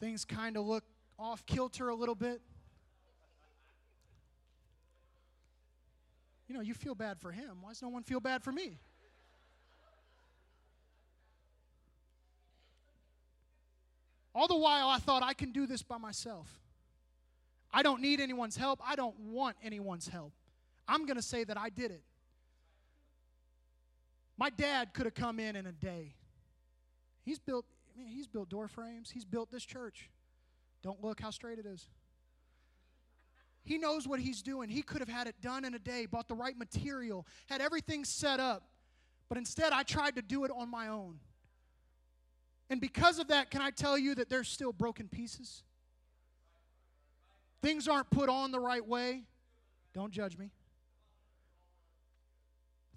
things 0.00 0.24
kind 0.24 0.56
of 0.56 0.64
look 0.64 0.84
off 1.18 1.44
kilter 1.46 1.88
a 1.88 1.94
little 1.94 2.14
bit. 2.14 2.40
You 6.48 6.54
know, 6.54 6.60
you 6.60 6.74
feel 6.74 6.94
bad 6.94 7.18
for 7.18 7.32
him. 7.32 7.58
Why 7.62 7.70
does 7.70 7.82
no 7.82 7.88
one 7.88 8.02
feel 8.02 8.20
bad 8.20 8.42
for 8.42 8.52
me? 8.52 8.78
All 14.34 14.46
the 14.46 14.56
while, 14.56 14.88
I 14.88 14.98
thought 14.98 15.22
I 15.22 15.32
can 15.32 15.50
do 15.50 15.66
this 15.66 15.82
by 15.82 15.96
myself. 15.96 16.60
I 17.72 17.82
don't 17.82 18.02
need 18.02 18.20
anyone's 18.20 18.56
help. 18.56 18.80
I 18.86 18.94
don't 18.94 19.18
want 19.18 19.56
anyone's 19.64 20.08
help. 20.08 20.32
I'm 20.86 21.06
going 21.06 21.16
to 21.16 21.22
say 21.22 21.42
that 21.44 21.58
I 21.58 21.70
did 21.70 21.90
it. 21.90 22.02
My 24.36 24.50
dad 24.50 24.92
could 24.92 25.06
have 25.06 25.14
come 25.14 25.40
in 25.40 25.56
in 25.56 25.66
a 25.66 25.72
day. 25.72 26.14
He's 27.22 27.38
built, 27.38 27.64
I 27.94 27.98
mean, 27.98 28.08
he's 28.08 28.26
built 28.26 28.48
door 28.48 28.68
frames. 28.68 29.10
He's 29.10 29.24
built 29.24 29.50
this 29.50 29.64
church. 29.64 30.10
Don't 30.82 31.02
look 31.02 31.20
how 31.20 31.30
straight 31.30 31.58
it 31.58 31.66
is. 31.66 31.88
He 33.64 33.78
knows 33.78 34.06
what 34.06 34.20
he's 34.20 34.42
doing. 34.42 34.68
He 34.68 34.82
could 34.82 35.00
have 35.00 35.08
had 35.08 35.26
it 35.26 35.34
done 35.40 35.64
in 35.64 35.74
a 35.74 35.78
day, 35.78 36.06
bought 36.06 36.28
the 36.28 36.34
right 36.34 36.56
material, 36.56 37.26
had 37.48 37.60
everything 37.60 38.04
set 38.04 38.38
up. 38.38 38.62
But 39.28 39.38
instead, 39.38 39.72
I 39.72 39.82
tried 39.82 40.14
to 40.16 40.22
do 40.22 40.44
it 40.44 40.52
on 40.54 40.70
my 40.70 40.86
own. 40.86 41.18
And 42.70 42.80
because 42.80 43.18
of 43.18 43.28
that, 43.28 43.50
can 43.50 43.60
I 43.60 43.70
tell 43.70 43.98
you 43.98 44.14
that 44.16 44.28
there's 44.28 44.48
still 44.48 44.72
broken 44.72 45.08
pieces? 45.08 45.64
Things 47.62 47.88
aren't 47.88 48.10
put 48.10 48.28
on 48.28 48.52
the 48.52 48.60
right 48.60 48.86
way. 48.86 49.24
Don't 49.94 50.12
judge 50.12 50.38
me. 50.38 50.50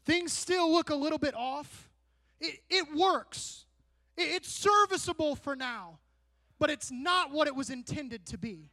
Things 0.10 0.34
still 0.34 0.72
look 0.72 0.90
a 0.90 0.96
little 0.96 1.20
bit 1.20 1.36
off. 1.36 1.88
It, 2.40 2.62
it 2.68 2.96
works, 2.96 3.66
it, 4.18 4.24
it's 4.24 4.50
serviceable 4.50 5.36
for 5.36 5.56
now, 5.56 6.00
but 6.58 6.72
it's 6.72 6.90
not 6.90 7.32
what 7.32 7.48
it 7.48 7.54
was 7.54 7.70
intended 7.70 8.26
to 8.26 8.38
be. 8.40 8.72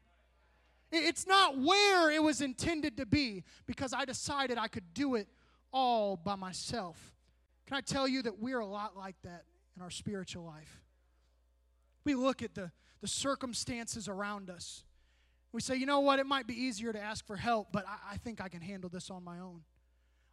It, 0.91 1.05
it's 1.05 1.27
not 1.27 1.59
where 1.59 2.11
it 2.11 2.23
was 2.23 2.41
intended 2.41 2.97
to 2.97 3.05
be 3.05 3.45
because 3.67 3.93
I 3.93 4.07
decided 4.07 4.57
I 4.57 4.69
could 4.69 4.95
do 4.95 5.15
it 5.17 5.29
all 5.75 6.17
by 6.17 6.37
myself. 6.37 7.15
Can 7.67 7.77
I 7.77 7.83
tell 7.83 8.09
you 8.09 8.23
that 8.23 8.39
we're 8.39 8.61
a 8.61 8.67
lot 8.67 8.97
like 8.97 9.17
that 9.25 9.45
in 9.77 9.83
our 9.83 9.91
spiritual 9.91 10.45
life? 10.45 10.81
We 12.05 12.15
look 12.15 12.41
at 12.41 12.55
the, 12.55 12.71
the 13.03 13.09
circumstances 13.09 14.09
around 14.09 14.49
us. 14.49 14.85
We 15.53 15.61
say, 15.61 15.77
you 15.77 15.85
know 15.85 16.01
what, 16.01 16.19
it 16.19 16.25
might 16.25 16.47
be 16.47 16.55
easier 16.55 16.95
to 16.95 16.99
ask 16.99 17.27
for 17.27 17.37
help, 17.37 17.73
but 17.73 17.85
I, 17.87 18.15
I 18.15 18.17
think 18.17 18.41
I 18.41 18.49
can 18.49 18.63
handle 18.63 18.89
this 18.89 19.11
on 19.11 19.23
my 19.23 19.39
own. 19.39 19.61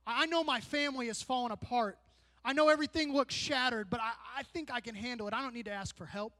I 0.05 0.25
know 0.25 0.43
my 0.43 0.59
family 0.59 1.07
has 1.07 1.21
fallen 1.21 1.51
apart. 1.51 1.97
I 2.45 2.53
know 2.53 2.69
everything 2.69 3.13
looks 3.13 3.33
shattered, 3.33 3.89
but 3.89 4.01
I, 4.01 4.11
I 4.37 4.43
think 4.43 4.71
I 4.71 4.81
can 4.81 4.95
handle 4.95 5.27
it. 5.27 5.33
I 5.33 5.41
don't 5.41 5.53
need 5.53 5.65
to 5.65 5.71
ask 5.71 5.95
for 5.95 6.05
help. 6.05 6.33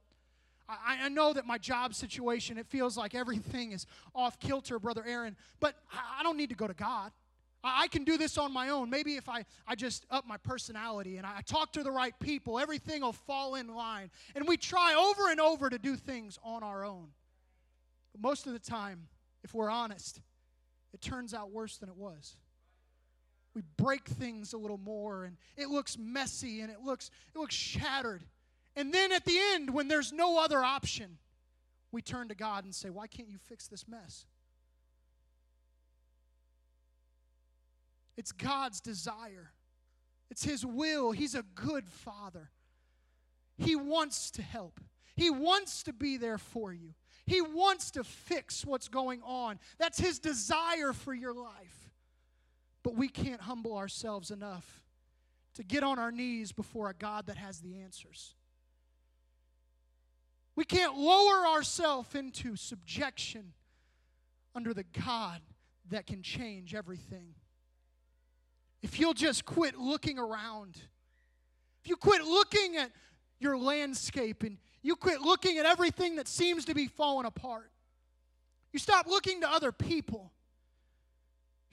I, 0.68 0.98
I 1.02 1.08
know 1.08 1.32
that 1.32 1.46
my 1.46 1.58
job 1.58 1.94
situation, 1.94 2.58
it 2.58 2.66
feels 2.66 2.96
like 2.96 3.14
everything 3.14 3.72
is 3.72 3.86
off 4.14 4.38
kilter, 4.38 4.78
Brother 4.78 5.04
Aaron, 5.06 5.36
but 5.60 5.76
I, 5.92 6.20
I 6.20 6.22
don't 6.22 6.36
need 6.36 6.50
to 6.50 6.54
go 6.54 6.66
to 6.66 6.74
God. 6.74 7.12
I, 7.62 7.84
I 7.84 7.88
can 7.88 8.04
do 8.04 8.18
this 8.18 8.36
on 8.36 8.52
my 8.52 8.68
own. 8.68 8.90
Maybe 8.90 9.16
if 9.16 9.28
I, 9.28 9.44
I 9.66 9.74
just 9.74 10.04
up 10.10 10.26
my 10.26 10.36
personality 10.36 11.16
and 11.16 11.26
I 11.26 11.40
talk 11.46 11.72
to 11.72 11.82
the 11.82 11.90
right 11.90 12.14
people, 12.20 12.58
everything 12.58 13.02
will 13.02 13.12
fall 13.12 13.54
in 13.54 13.68
line. 13.68 14.10
And 14.34 14.46
we 14.46 14.56
try 14.56 14.94
over 14.94 15.30
and 15.30 15.40
over 15.40 15.70
to 15.70 15.78
do 15.78 15.96
things 15.96 16.38
on 16.44 16.62
our 16.62 16.84
own. 16.84 17.08
But 18.12 18.20
most 18.20 18.46
of 18.46 18.52
the 18.52 18.58
time, 18.58 19.08
if 19.42 19.54
we're 19.54 19.70
honest, 19.70 20.20
it 20.92 21.00
turns 21.00 21.34
out 21.34 21.50
worse 21.50 21.78
than 21.78 21.88
it 21.88 21.96
was 21.96 22.36
we 23.54 23.62
break 23.76 24.06
things 24.06 24.52
a 24.52 24.58
little 24.58 24.78
more 24.78 25.24
and 25.24 25.36
it 25.56 25.68
looks 25.68 25.96
messy 25.96 26.60
and 26.60 26.70
it 26.70 26.80
looks 26.84 27.10
it 27.34 27.38
looks 27.38 27.54
shattered. 27.54 28.24
And 28.76 28.92
then 28.92 29.12
at 29.12 29.24
the 29.24 29.38
end 29.52 29.70
when 29.70 29.88
there's 29.88 30.12
no 30.12 30.38
other 30.38 30.62
option 30.64 31.18
we 31.92 32.02
turn 32.02 32.28
to 32.28 32.34
god 32.34 32.64
and 32.64 32.74
say 32.74 32.90
why 32.90 33.06
can't 33.06 33.28
you 33.28 33.38
fix 33.38 33.68
this 33.68 33.86
mess? 33.86 34.26
It's 38.16 38.32
god's 38.32 38.80
desire. 38.80 39.52
It's 40.30 40.44
his 40.44 40.64
will. 40.64 41.12
He's 41.12 41.34
a 41.34 41.44
good 41.54 41.88
father. 41.88 42.50
He 43.56 43.76
wants 43.76 44.30
to 44.32 44.42
help. 44.42 44.80
He 45.16 45.30
wants 45.30 45.84
to 45.84 45.92
be 45.92 46.16
there 46.16 46.38
for 46.38 46.72
you. 46.72 46.94
He 47.26 47.40
wants 47.40 47.92
to 47.92 48.04
fix 48.04 48.64
what's 48.64 48.88
going 48.88 49.22
on. 49.22 49.58
That's 49.78 49.98
his 49.98 50.18
desire 50.18 50.92
for 50.92 51.14
your 51.14 51.32
life 51.32 51.83
but 52.84 52.94
we 52.94 53.08
can't 53.08 53.40
humble 53.40 53.76
ourselves 53.76 54.30
enough 54.30 54.84
to 55.54 55.64
get 55.64 55.82
on 55.82 55.98
our 55.98 56.12
knees 56.12 56.52
before 56.52 56.90
a 56.90 56.94
God 56.94 57.26
that 57.26 57.36
has 57.38 57.60
the 57.60 57.80
answers. 57.80 58.34
We 60.54 60.64
can't 60.64 60.96
lower 60.96 61.46
ourselves 61.46 62.14
into 62.14 62.54
subjection 62.54 63.54
under 64.54 64.72
the 64.74 64.84
God 64.84 65.40
that 65.90 66.06
can 66.06 66.22
change 66.22 66.74
everything. 66.74 67.34
If 68.82 69.00
you'll 69.00 69.14
just 69.14 69.46
quit 69.46 69.78
looking 69.78 70.18
around, 70.18 70.76
if 71.82 71.88
you 71.88 71.96
quit 71.96 72.22
looking 72.22 72.76
at 72.76 72.90
your 73.40 73.56
landscape 73.56 74.42
and 74.42 74.58
you 74.82 74.94
quit 74.94 75.22
looking 75.22 75.56
at 75.56 75.64
everything 75.64 76.16
that 76.16 76.28
seems 76.28 76.66
to 76.66 76.74
be 76.74 76.86
falling 76.86 77.26
apart, 77.26 77.70
you 78.72 78.78
stop 78.78 79.06
looking 79.06 79.40
to 79.40 79.48
other 79.48 79.72
people 79.72 80.33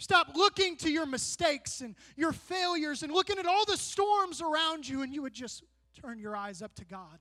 Stop 0.02 0.36
looking 0.36 0.78
to 0.78 0.90
your 0.90 1.06
mistakes 1.06 1.82
and 1.82 1.94
your 2.18 2.32
failures 2.32 3.04
and 3.04 3.14
looking 3.14 3.38
at 3.38 3.46
all 3.46 3.66
the 3.66 3.78
storms 3.78 4.42
around 4.42 4.90
you, 4.90 5.04
and 5.04 5.14
you 5.14 5.22
would 5.22 5.32
just 5.32 5.64
turn 6.02 6.18
your 6.18 6.36
eyes 6.36 6.64
up 6.64 6.74
to 6.74 6.86
God. 6.86 7.20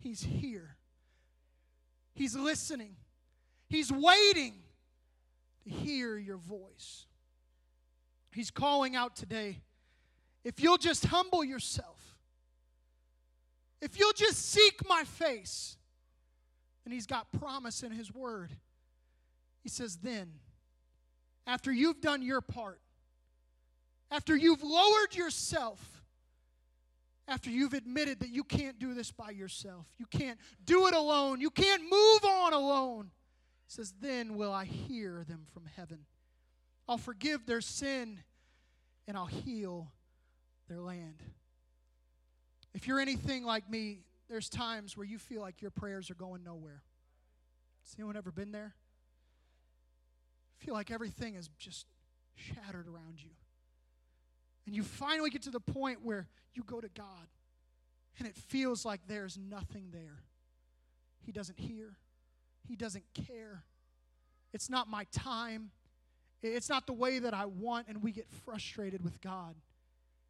He's 0.00 0.20
here, 0.20 0.74
He's 2.12 2.34
listening, 2.34 2.96
He's 3.68 3.92
waiting 3.92 4.54
to 5.62 5.70
hear 5.70 6.18
your 6.18 6.38
voice. 6.38 7.06
He's 8.32 8.50
calling 8.50 8.96
out 8.96 9.14
today. 9.14 9.60
If 10.42 10.60
you'll 10.60 10.76
just 10.76 11.06
humble 11.06 11.44
yourself, 11.44 12.16
if 13.80 13.96
you'll 13.96 14.12
just 14.12 14.44
seek 14.50 14.80
my 14.88 15.04
face, 15.04 15.76
and 16.84 16.92
He's 16.92 17.06
got 17.06 17.30
promise 17.30 17.84
in 17.84 17.92
His 17.92 18.12
word. 18.12 18.50
He 19.62 19.68
says, 19.68 19.96
then, 19.96 20.32
after 21.46 21.72
you've 21.72 22.00
done 22.00 22.22
your 22.22 22.40
part, 22.40 22.80
after 24.10 24.36
you've 24.36 24.62
lowered 24.62 25.14
yourself, 25.14 26.02
after 27.28 27.48
you've 27.50 27.72
admitted 27.72 28.20
that 28.20 28.30
you 28.30 28.44
can't 28.44 28.78
do 28.78 28.94
this 28.94 29.10
by 29.10 29.30
yourself, 29.30 29.86
you 29.98 30.06
can't 30.06 30.38
do 30.64 30.86
it 30.86 30.94
alone, 30.94 31.40
you 31.40 31.50
can't 31.50 31.82
move 31.82 32.24
on 32.24 32.52
alone, 32.52 33.10
he 33.66 33.72
says, 33.74 33.94
then 34.00 34.34
will 34.36 34.52
I 34.52 34.64
hear 34.64 35.24
them 35.26 35.46
from 35.54 35.64
heaven. 35.76 36.00
I'll 36.88 36.98
forgive 36.98 37.46
their 37.46 37.60
sin 37.60 38.20
and 39.06 39.16
I'll 39.16 39.26
heal 39.26 39.92
their 40.68 40.80
land. 40.80 41.22
If 42.74 42.86
you're 42.86 43.00
anything 43.00 43.44
like 43.44 43.70
me, 43.70 44.00
there's 44.28 44.48
times 44.48 44.96
where 44.96 45.06
you 45.06 45.18
feel 45.18 45.40
like 45.40 45.62
your 45.62 45.70
prayers 45.70 46.10
are 46.10 46.14
going 46.14 46.42
nowhere. 46.42 46.82
Has 47.84 47.94
anyone 47.98 48.16
ever 48.16 48.30
been 48.30 48.52
there? 48.52 48.74
Feel 50.64 50.74
like 50.74 50.90
everything 50.90 51.34
is 51.34 51.48
just 51.58 51.86
shattered 52.34 52.86
around 52.86 53.22
you. 53.22 53.30
And 54.66 54.74
you 54.74 54.82
finally 54.82 55.30
get 55.30 55.42
to 55.42 55.50
the 55.50 55.60
point 55.60 55.98
where 56.02 56.28
you 56.54 56.62
go 56.62 56.80
to 56.80 56.88
God 56.88 57.26
and 58.18 58.28
it 58.28 58.36
feels 58.36 58.84
like 58.84 59.00
there's 59.06 59.38
nothing 59.38 59.88
there. 59.92 60.22
He 61.24 61.32
doesn't 61.32 61.58
hear, 61.58 61.96
He 62.68 62.76
doesn't 62.76 63.04
care. 63.26 63.64
It's 64.52 64.68
not 64.68 64.88
my 64.88 65.04
time, 65.12 65.70
it's 66.42 66.68
not 66.68 66.86
the 66.86 66.92
way 66.92 67.18
that 67.18 67.34
I 67.34 67.46
want, 67.46 67.88
and 67.88 68.02
we 68.02 68.12
get 68.12 68.28
frustrated 68.44 69.02
with 69.02 69.20
God. 69.20 69.54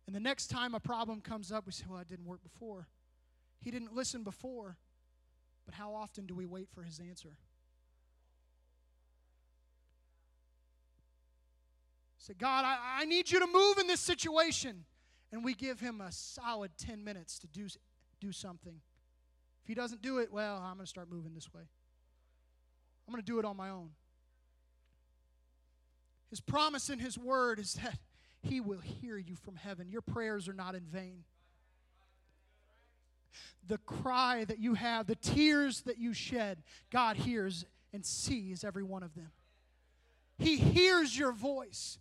And 0.06 0.14
the 0.14 0.20
next 0.20 0.48
time 0.48 0.74
a 0.74 0.80
problem 0.80 1.20
comes 1.20 1.50
up, 1.50 1.66
we 1.66 1.72
say, 1.72 1.84
Well, 1.88 2.00
it 2.00 2.08
didn't 2.08 2.26
work 2.26 2.42
before. 2.42 2.88
He 3.60 3.70
didn't 3.70 3.94
listen 3.94 4.22
before. 4.22 4.76
But 5.64 5.74
how 5.74 5.94
often 5.94 6.26
do 6.26 6.34
we 6.34 6.44
wait 6.44 6.68
for 6.74 6.82
His 6.82 6.98
answer? 6.98 7.36
Say, 12.22 12.34
God, 12.38 12.64
I, 12.64 13.00
I 13.00 13.04
need 13.04 13.32
you 13.32 13.40
to 13.40 13.48
move 13.48 13.78
in 13.78 13.88
this 13.88 14.00
situation. 14.00 14.84
And 15.32 15.44
we 15.44 15.54
give 15.54 15.80
him 15.80 16.00
a 16.00 16.12
solid 16.12 16.70
10 16.78 17.02
minutes 17.02 17.36
to 17.40 17.48
do, 17.48 17.66
do 18.20 18.30
something. 18.30 18.74
If 19.62 19.66
he 19.66 19.74
doesn't 19.74 20.02
do 20.02 20.18
it, 20.18 20.30
well, 20.30 20.58
I'm 20.58 20.74
going 20.74 20.84
to 20.84 20.86
start 20.86 21.10
moving 21.10 21.34
this 21.34 21.52
way. 21.52 21.62
I'm 23.06 23.12
going 23.12 23.20
to 23.20 23.26
do 23.26 23.40
it 23.40 23.44
on 23.44 23.56
my 23.56 23.70
own. 23.70 23.90
His 26.30 26.40
promise 26.40 26.90
in 26.90 27.00
his 27.00 27.18
word 27.18 27.58
is 27.58 27.74
that 27.82 27.98
he 28.40 28.60
will 28.60 28.78
hear 28.78 29.16
you 29.16 29.34
from 29.34 29.56
heaven. 29.56 29.90
Your 29.90 30.02
prayers 30.02 30.48
are 30.48 30.54
not 30.54 30.76
in 30.76 30.82
vain. 30.82 31.24
The 33.66 33.78
cry 33.78 34.44
that 34.44 34.60
you 34.60 34.74
have, 34.74 35.08
the 35.08 35.16
tears 35.16 35.80
that 35.82 35.98
you 35.98 36.12
shed, 36.12 36.62
God 36.92 37.16
hears 37.16 37.64
and 37.92 38.06
sees 38.06 38.62
every 38.62 38.84
one 38.84 39.02
of 39.02 39.12
them. 39.16 39.32
He 40.38 40.56
hears 40.56 41.18
your 41.18 41.32
voice. 41.32 41.98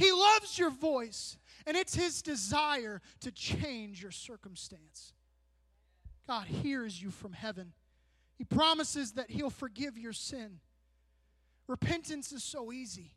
He 0.00 0.10
loves 0.12 0.58
your 0.58 0.70
voice, 0.70 1.36
and 1.66 1.76
it's 1.76 1.94
His 1.94 2.22
desire 2.22 3.02
to 3.20 3.30
change 3.30 4.00
your 4.00 4.10
circumstance. 4.10 5.12
God 6.26 6.46
hears 6.46 7.02
you 7.02 7.10
from 7.10 7.34
heaven. 7.34 7.74
He 8.38 8.44
promises 8.44 9.12
that 9.12 9.30
He'll 9.30 9.50
forgive 9.50 9.98
your 9.98 10.14
sin. 10.14 10.60
Repentance 11.66 12.32
is 12.32 12.42
so 12.42 12.72
easy. 12.72 13.12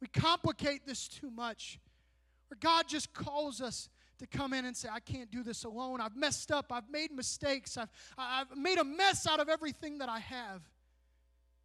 We 0.00 0.06
complicate 0.06 0.86
this 0.86 1.06
too 1.06 1.30
much. 1.30 1.78
Where 2.48 2.56
God 2.58 2.88
just 2.88 3.12
calls 3.12 3.60
us 3.60 3.90
to 4.20 4.26
come 4.26 4.54
in 4.54 4.64
and 4.64 4.74
say, 4.74 4.88
I 4.90 5.00
can't 5.00 5.30
do 5.30 5.42
this 5.42 5.64
alone. 5.64 6.00
I've 6.00 6.16
messed 6.16 6.50
up. 6.50 6.72
I've 6.72 6.88
made 6.90 7.12
mistakes. 7.12 7.76
I've, 7.76 7.90
I've 8.16 8.56
made 8.56 8.78
a 8.78 8.84
mess 8.84 9.26
out 9.26 9.38
of 9.38 9.50
everything 9.50 9.98
that 9.98 10.08
I 10.08 10.20
have. 10.20 10.62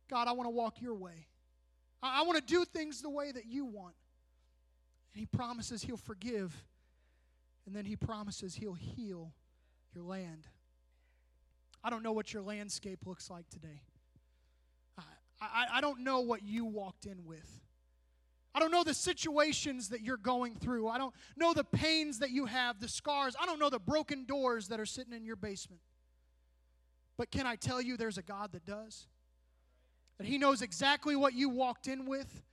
God, 0.09 0.27
I 0.27 0.33
want 0.33 0.47
to 0.47 0.51
walk 0.53 0.81
your 0.81 0.95
way. 0.95 1.27
I, 2.01 2.21
I 2.21 2.23
want 2.23 2.37
to 2.37 2.43
do 2.43 2.65
things 2.65 3.01
the 3.01 3.09
way 3.09 3.31
that 3.31 3.45
you 3.45 3.65
want. 3.65 3.95
And 5.13 5.19
He 5.19 5.25
promises 5.25 5.81
He'll 5.81 5.97
forgive. 5.97 6.63
And 7.65 7.75
then 7.75 7.85
He 7.85 7.95
promises 7.95 8.55
He'll 8.55 8.73
heal 8.73 9.33
your 9.93 10.03
land. 10.03 10.47
I 11.83 11.89
don't 11.89 12.03
know 12.03 12.11
what 12.11 12.33
your 12.33 12.41
landscape 12.41 13.05
looks 13.05 13.29
like 13.29 13.49
today. 13.49 13.81
I, 14.97 15.03
I, 15.41 15.65
I 15.73 15.81
don't 15.81 16.01
know 16.01 16.21
what 16.21 16.43
you 16.43 16.65
walked 16.65 17.05
in 17.05 17.25
with. 17.25 17.61
I 18.53 18.59
don't 18.59 18.71
know 18.71 18.83
the 18.83 18.93
situations 18.93 19.89
that 19.89 20.01
you're 20.01 20.17
going 20.17 20.55
through. 20.55 20.87
I 20.87 20.97
don't 20.97 21.13
know 21.35 21.53
the 21.53 21.63
pains 21.63 22.19
that 22.19 22.31
you 22.31 22.45
have, 22.45 22.79
the 22.79 22.87
scars. 22.87 23.35
I 23.39 23.45
don't 23.45 23.59
know 23.59 23.69
the 23.69 23.79
broken 23.79 24.25
doors 24.25 24.69
that 24.69 24.79
are 24.79 24.85
sitting 24.85 25.13
in 25.13 25.23
your 25.23 25.35
basement. 25.35 25.81
But 27.17 27.29
can 27.29 27.45
I 27.45 27.55
tell 27.55 27.81
you 27.81 27.97
there's 27.97 28.17
a 28.17 28.23
God 28.23 28.53
that 28.53 28.65
does? 28.65 29.05
That 30.17 30.27
He 30.27 30.37
knows 30.37 30.61
exactly 30.61 31.15
what 31.15 31.33
you 31.33 31.49
walked 31.49 31.87
in 31.87 32.05
with, 32.05 32.43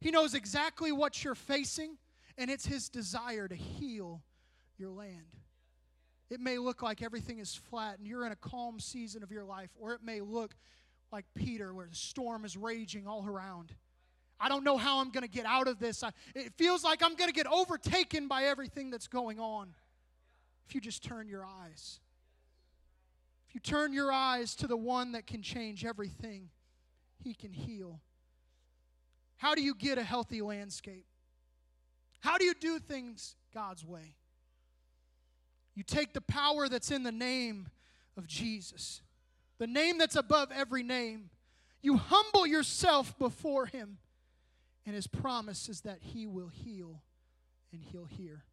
He 0.00 0.10
knows 0.10 0.34
exactly 0.34 0.92
what 0.92 1.24
you're 1.24 1.34
facing, 1.34 1.96
and 2.36 2.50
it's 2.50 2.66
His 2.66 2.88
desire 2.88 3.48
to 3.48 3.54
heal 3.54 4.22
your 4.78 4.90
land. 4.90 5.36
It 6.28 6.40
may 6.40 6.58
look 6.58 6.82
like 6.82 7.02
everything 7.02 7.38
is 7.38 7.54
flat 7.54 7.98
and 7.98 8.06
you're 8.06 8.26
in 8.26 8.32
a 8.32 8.36
calm 8.36 8.80
season 8.80 9.22
of 9.22 9.30
your 9.30 9.44
life, 9.44 9.70
or 9.78 9.92
it 9.92 10.02
may 10.02 10.20
look 10.20 10.54
like 11.12 11.24
Peter, 11.34 11.72
where 11.72 11.86
the 11.86 11.94
storm 11.94 12.44
is 12.44 12.56
raging 12.56 13.06
all 13.06 13.24
around. 13.26 13.72
I 14.38 14.48
don't 14.48 14.64
know 14.64 14.76
how 14.76 14.98
I'm 14.98 15.10
going 15.10 15.22
to 15.22 15.30
get 15.30 15.46
out 15.46 15.68
of 15.68 15.78
this. 15.78 16.02
I, 16.02 16.10
it 16.34 16.52
feels 16.56 16.84
like 16.84 17.02
I'm 17.02 17.14
going 17.14 17.30
to 17.30 17.34
get 17.34 17.46
overtaken 17.46 18.28
by 18.28 18.44
everything 18.44 18.90
that's 18.90 19.06
going 19.06 19.38
on. 19.38 19.74
If 20.68 20.74
you 20.74 20.80
just 20.80 21.02
turn 21.02 21.28
your 21.28 21.44
eyes, 21.44 22.00
if 23.48 23.54
you 23.54 23.60
turn 23.60 23.92
your 23.92 24.12
eyes 24.12 24.56
to 24.56 24.66
the 24.66 24.76
one 24.76 25.12
that 25.12 25.26
can 25.26 25.42
change 25.42 25.84
everything, 25.84 26.50
he 27.26 27.34
can 27.34 27.52
heal. 27.52 28.00
How 29.36 29.56
do 29.56 29.62
you 29.62 29.74
get 29.74 29.98
a 29.98 30.04
healthy 30.04 30.40
landscape? 30.40 31.04
How 32.20 32.38
do 32.38 32.44
you 32.44 32.54
do 32.54 32.78
things 32.78 33.34
God's 33.52 33.84
way? 33.84 34.14
You 35.74 35.82
take 35.82 36.14
the 36.14 36.20
power 36.20 36.68
that's 36.68 36.92
in 36.92 37.02
the 37.02 37.12
name 37.12 37.68
of 38.16 38.28
Jesus, 38.28 39.02
the 39.58 39.66
name 39.66 39.98
that's 39.98 40.14
above 40.14 40.50
every 40.54 40.84
name. 40.84 41.30
You 41.82 41.96
humble 41.96 42.46
yourself 42.46 43.18
before 43.18 43.66
Him, 43.66 43.98
and 44.86 44.94
His 44.94 45.08
promise 45.08 45.68
is 45.68 45.80
that 45.80 45.98
He 46.00 46.26
will 46.26 46.48
heal 46.48 47.02
and 47.72 47.82
He'll 47.82 48.06
hear. 48.06 48.44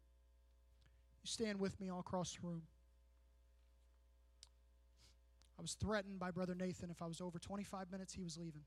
You 1.22 1.26
stand 1.26 1.60
with 1.60 1.80
me 1.80 1.90
all 1.90 2.00
across 2.00 2.34
the 2.34 2.46
room. 2.46 2.62
Was 5.64 5.72
threatened 5.72 6.18
by 6.18 6.30
Brother 6.30 6.54
Nathan 6.54 6.90
if 6.90 7.00
I 7.00 7.06
was 7.06 7.22
over 7.22 7.38
25 7.38 7.90
minutes, 7.90 8.12
he 8.12 8.22
was 8.22 8.36
leaving. 8.36 8.60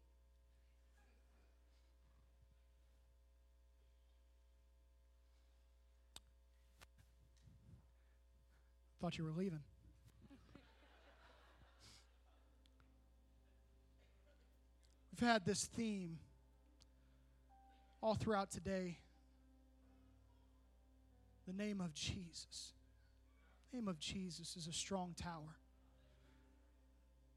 Thought 9.00 9.20
you 9.20 9.26
were 9.26 9.30
leaving. 9.30 9.60
We've 15.12 15.30
had 15.30 15.46
this 15.46 15.66
theme 15.66 16.18
all 18.02 18.16
throughout 18.16 18.50
today. 18.50 18.98
The 21.46 21.54
name 21.54 21.80
of 21.80 21.94
Jesus. 21.94 22.74
The 23.70 23.78
name 23.78 23.88
of 23.88 24.00
Jesus 24.00 24.58
is 24.58 24.66
a 24.66 24.74
strong 24.74 25.14
tower. 25.16 25.60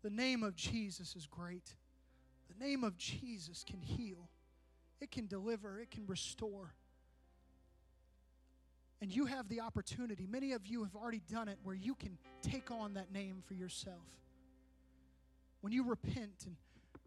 The 0.03 0.11
name 0.11 0.43
of 0.43 0.57
Jesus 0.57 1.15
is 1.15 1.27
great. 1.27 1.75
The 2.49 2.65
name 2.65 2.85
of 2.85 2.97
Jesus 2.97 3.65
can 3.69 3.81
heal, 3.81 4.29
it 5.01 5.11
can 5.11 5.27
deliver, 5.27 5.81
it 5.81 5.91
can 5.91 6.07
restore. 6.07 6.75
And 9.03 9.15
you 9.15 9.25
have 9.27 9.49
the 9.49 9.61
opportunity, 9.61 10.27
many 10.29 10.53
of 10.53 10.67
you 10.67 10.85
have 10.85 10.95
already 10.95 11.23
done 11.31 11.49
it, 11.49 11.59
where 11.63 11.75
you 11.75 11.95
can 11.95 12.19
take 12.43 12.71
on 12.71 12.95
that 12.95 13.11
name 13.13 13.43
for 13.47 13.55
yourself. 13.55 14.05
When 15.63 15.73
you 15.73 15.85
repent 15.85 16.45
and 16.45 16.57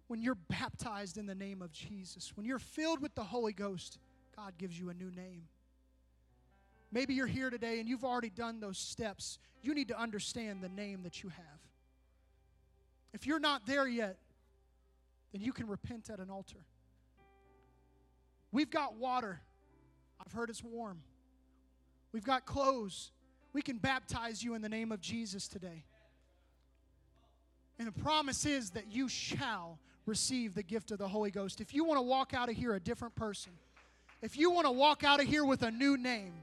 when 0.08 0.22
you're 0.22 0.36
baptized 0.36 1.18
in 1.18 1.26
the 1.26 1.36
name 1.36 1.62
of 1.62 1.72
Jesus, 1.72 2.34
when 2.36 2.46
you're 2.46 2.60
filled 2.60 3.02
with 3.02 3.16
the 3.16 3.24
Holy 3.24 3.54
Ghost, 3.54 4.00
God 4.36 4.54
gives 4.58 4.80
you 4.80 4.90
a 4.90 4.94
new 4.94 5.12
name. 5.12 5.44
Maybe 6.92 7.14
you're 7.14 7.28
here 7.28 7.50
today 7.50 7.80
and 7.80 7.90
you've 7.90 8.04
already 8.04 8.30
done 8.30 8.60
those 8.60 8.78
steps. 8.78 9.40
You 9.62 9.74
need 9.74 9.88
to 9.88 10.00
understand 10.00 10.62
the 10.62 10.70
name 10.70 11.04
that 11.04 11.24
you 11.24 11.30
have. 11.30 11.60
If 13.14 13.28
you're 13.28 13.40
not 13.40 13.66
there 13.66 13.88
yet, 13.88 14.18
then 15.32 15.42
you 15.42 15.54
can 15.54 15.68
repent 15.68 16.10
at 16.10 16.20
an 16.20 16.30
altar. 16.30 16.66
We've 18.52 18.70
got 18.70 18.96
water. 18.96 19.42
I've 20.24 20.32
heard 20.32 20.50
it's 20.50 20.64
warm. 20.64 21.02
We've 22.12 22.24
got 22.24 22.46
clothes. 22.46 23.12
We 23.52 23.62
can 23.62 23.78
baptize 23.78 24.44
you 24.44 24.56
in 24.56 24.62
the 24.62 24.70
name 24.70 24.92
of 24.92 25.02
Jesus 25.02 25.48
today. 25.48 25.86
And 27.80 27.88
the 27.88 27.92
promise 27.92 28.46
is 28.46 28.72
that 28.72 28.92
you 28.92 29.10
shall 29.10 29.80
receive 30.06 30.54
the 30.54 30.64
gift 30.64 30.92
of 30.92 31.00
the 31.00 31.08
Holy 31.08 31.32
Ghost. 31.32 31.62
If 31.62 31.74
you 31.74 31.84
want 31.84 31.98
to 31.98 32.04
walk 32.04 32.34
out 32.34 32.50
of 32.50 32.56
here 32.56 32.74
a 32.76 32.80
different 32.80 33.16
person, 33.16 33.54
if 34.22 34.38
you 34.38 34.52
want 34.52 34.68
to 34.68 34.72
walk 34.72 35.04
out 35.04 35.20
of 35.20 35.28
here 35.28 35.44
with 35.44 35.64
a 35.64 35.72
new 35.72 35.98
name, 35.98 36.34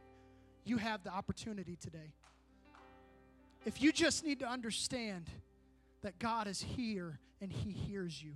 you 0.65 0.77
have 0.77 1.03
the 1.03 1.11
opportunity 1.11 1.77
today. 1.77 2.15
If 3.65 3.81
you 3.83 3.93
just 3.93 4.25
need 4.25 4.41
to 4.41 4.49
understand 4.49 5.31
that 6.03 6.19
God 6.19 6.47
is 6.47 6.61
here 6.61 7.19
and 7.41 7.53
He 7.53 7.71
hears 7.71 8.23
you. 8.23 8.33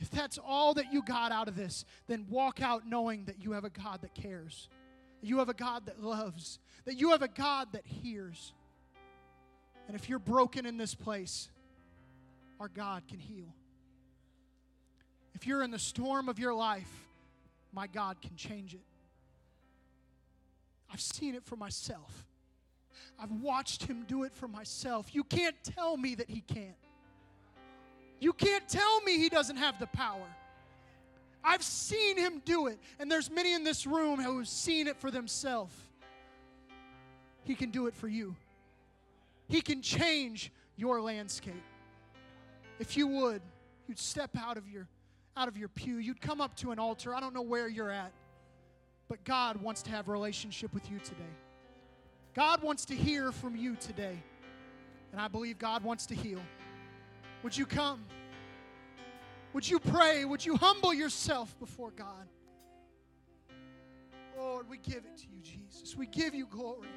If 0.00 0.10
that's 0.10 0.38
all 0.38 0.74
that 0.74 0.92
you 0.92 1.02
got 1.02 1.32
out 1.32 1.48
of 1.48 1.56
this, 1.56 1.84
then 2.06 2.26
walk 2.28 2.60
out 2.60 2.86
knowing 2.86 3.24
that 3.26 3.42
you 3.42 3.52
have 3.52 3.64
a 3.64 3.70
God 3.70 4.00
that 4.02 4.14
cares, 4.14 4.68
that 5.20 5.26
you 5.26 5.38
have 5.38 5.48
a 5.48 5.54
God 5.54 5.86
that 5.86 6.02
loves, 6.02 6.58
that 6.84 6.98
you 6.98 7.10
have 7.10 7.22
a 7.22 7.28
God 7.28 7.68
that 7.72 7.86
hears. 7.86 8.52
And 9.86 9.96
if 9.96 10.08
you're 10.08 10.18
broken 10.18 10.66
in 10.66 10.76
this 10.76 10.94
place, 10.94 11.48
our 12.60 12.68
God 12.68 13.04
can 13.08 13.18
heal. 13.18 13.54
If 15.34 15.46
you're 15.46 15.62
in 15.62 15.70
the 15.70 15.78
storm 15.78 16.28
of 16.28 16.38
your 16.38 16.54
life, 16.54 16.90
my 17.72 17.86
God 17.86 18.20
can 18.20 18.36
change 18.36 18.74
it. 18.74 18.84
I've 20.92 21.00
seen 21.00 21.34
it 21.34 21.44
for 21.44 21.56
myself. 21.56 22.24
I've 23.18 23.32
watched 23.32 23.84
him 23.84 24.04
do 24.06 24.24
it 24.24 24.34
for 24.34 24.48
myself. 24.48 25.14
You 25.14 25.24
can't 25.24 25.56
tell 25.62 25.96
me 25.96 26.14
that 26.16 26.28
he 26.28 26.40
can't. 26.40 26.76
You 28.20 28.32
can't 28.32 28.68
tell 28.68 29.00
me 29.02 29.18
he 29.18 29.28
doesn't 29.28 29.56
have 29.56 29.78
the 29.78 29.86
power. 29.86 30.26
I've 31.42 31.62
seen 31.62 32.16
him 32.16 32.40
do 32.44 32.68
it, 32.68 32.78
and 32.98 33.10
there's 33.10 33.30
many 33.30 33.52
in 33.52 33.64
this 33.64 33.86
room 33.86 34.20
who 34.20 34.38
have 34.38 34.48
seen 34.48 34.86
it 34.86 34.96
for 34.96 35.10
themselves. 35.10 35.74
He 37.44 37.54
can 37.54 37.70
do 37.70 37.86
it 37.86 37.94
for 37.94 38.08
you. 38.08 38.34
He 39.48 39.60
can 39.60 39.82
change 39.82 40.50
your 40.76 41.02
landscape. 41.02 41.62
If 42.78 42.96
you 42.96 43.06
would, 43.06 43.42
you'd 43.86 43.98
step 43.98 44.30
out 44.38 44.56
of 44.56 44.68
your 44.68 44.88
out 45.36 45.48
of 45.48 45.56
your 45.56 45.68
pew, 45.68 45.96
you'd 45.96 46.20
come 46.20 46.40
up 46.40 46.56
to 46.56 46.70
an 46.70 46.78
altar. 46.78 47.12
I 47.12 47.18
don't 47.18 47.34
know 47.34 47.42
where 47.42 47.68
you're 47.68 47.90
at, 47.90 48.12
but 49.08 49.24
God 49.24 49.56
wants 49.60 49.82
to 49.82 49.90
have 49.90 50.08
a 50.08 50.12
relationship 50.12 50.72
with 50.72 50.88
you 50.88 51.00
today. 51.00 51.24
God 52.34 52.62
wants 52.62 52.84
to 52.86 52.94
hear 52.94 53.30
from 53.32 53.56
you 53.56 53.76
today. 53.76 54.22
And 55.12 55.20
I 55.20 55.28
believe 55.28 55.58
God 55.58 55.84
wants 55.84 56.06
to 56.06 56.14
heal. 56.14 56.40
Would 57.44 57.56
you 57.56 57.66
come? 57.66 58.04
Would 59.52 59.68
you 59.68 59.78
pray? 59.78 60.24
Would 60.24 60.44
you 60.44 60.56
humble 60.56 60.92
yourself 60.92 61.56
before 61.60 61.92
God? 61.92 62.26
Lord, 64.36 64.68
we 64.68 64.78
give 64.78 65.04
it 65.04 65.16
to 65.18 65.26
you, 65.32 65.40
Jesus. 65.42 65.96
We 65.96 66.06
give 66.06 66.34
you 66.34 66.46
glory. 66.46 66.88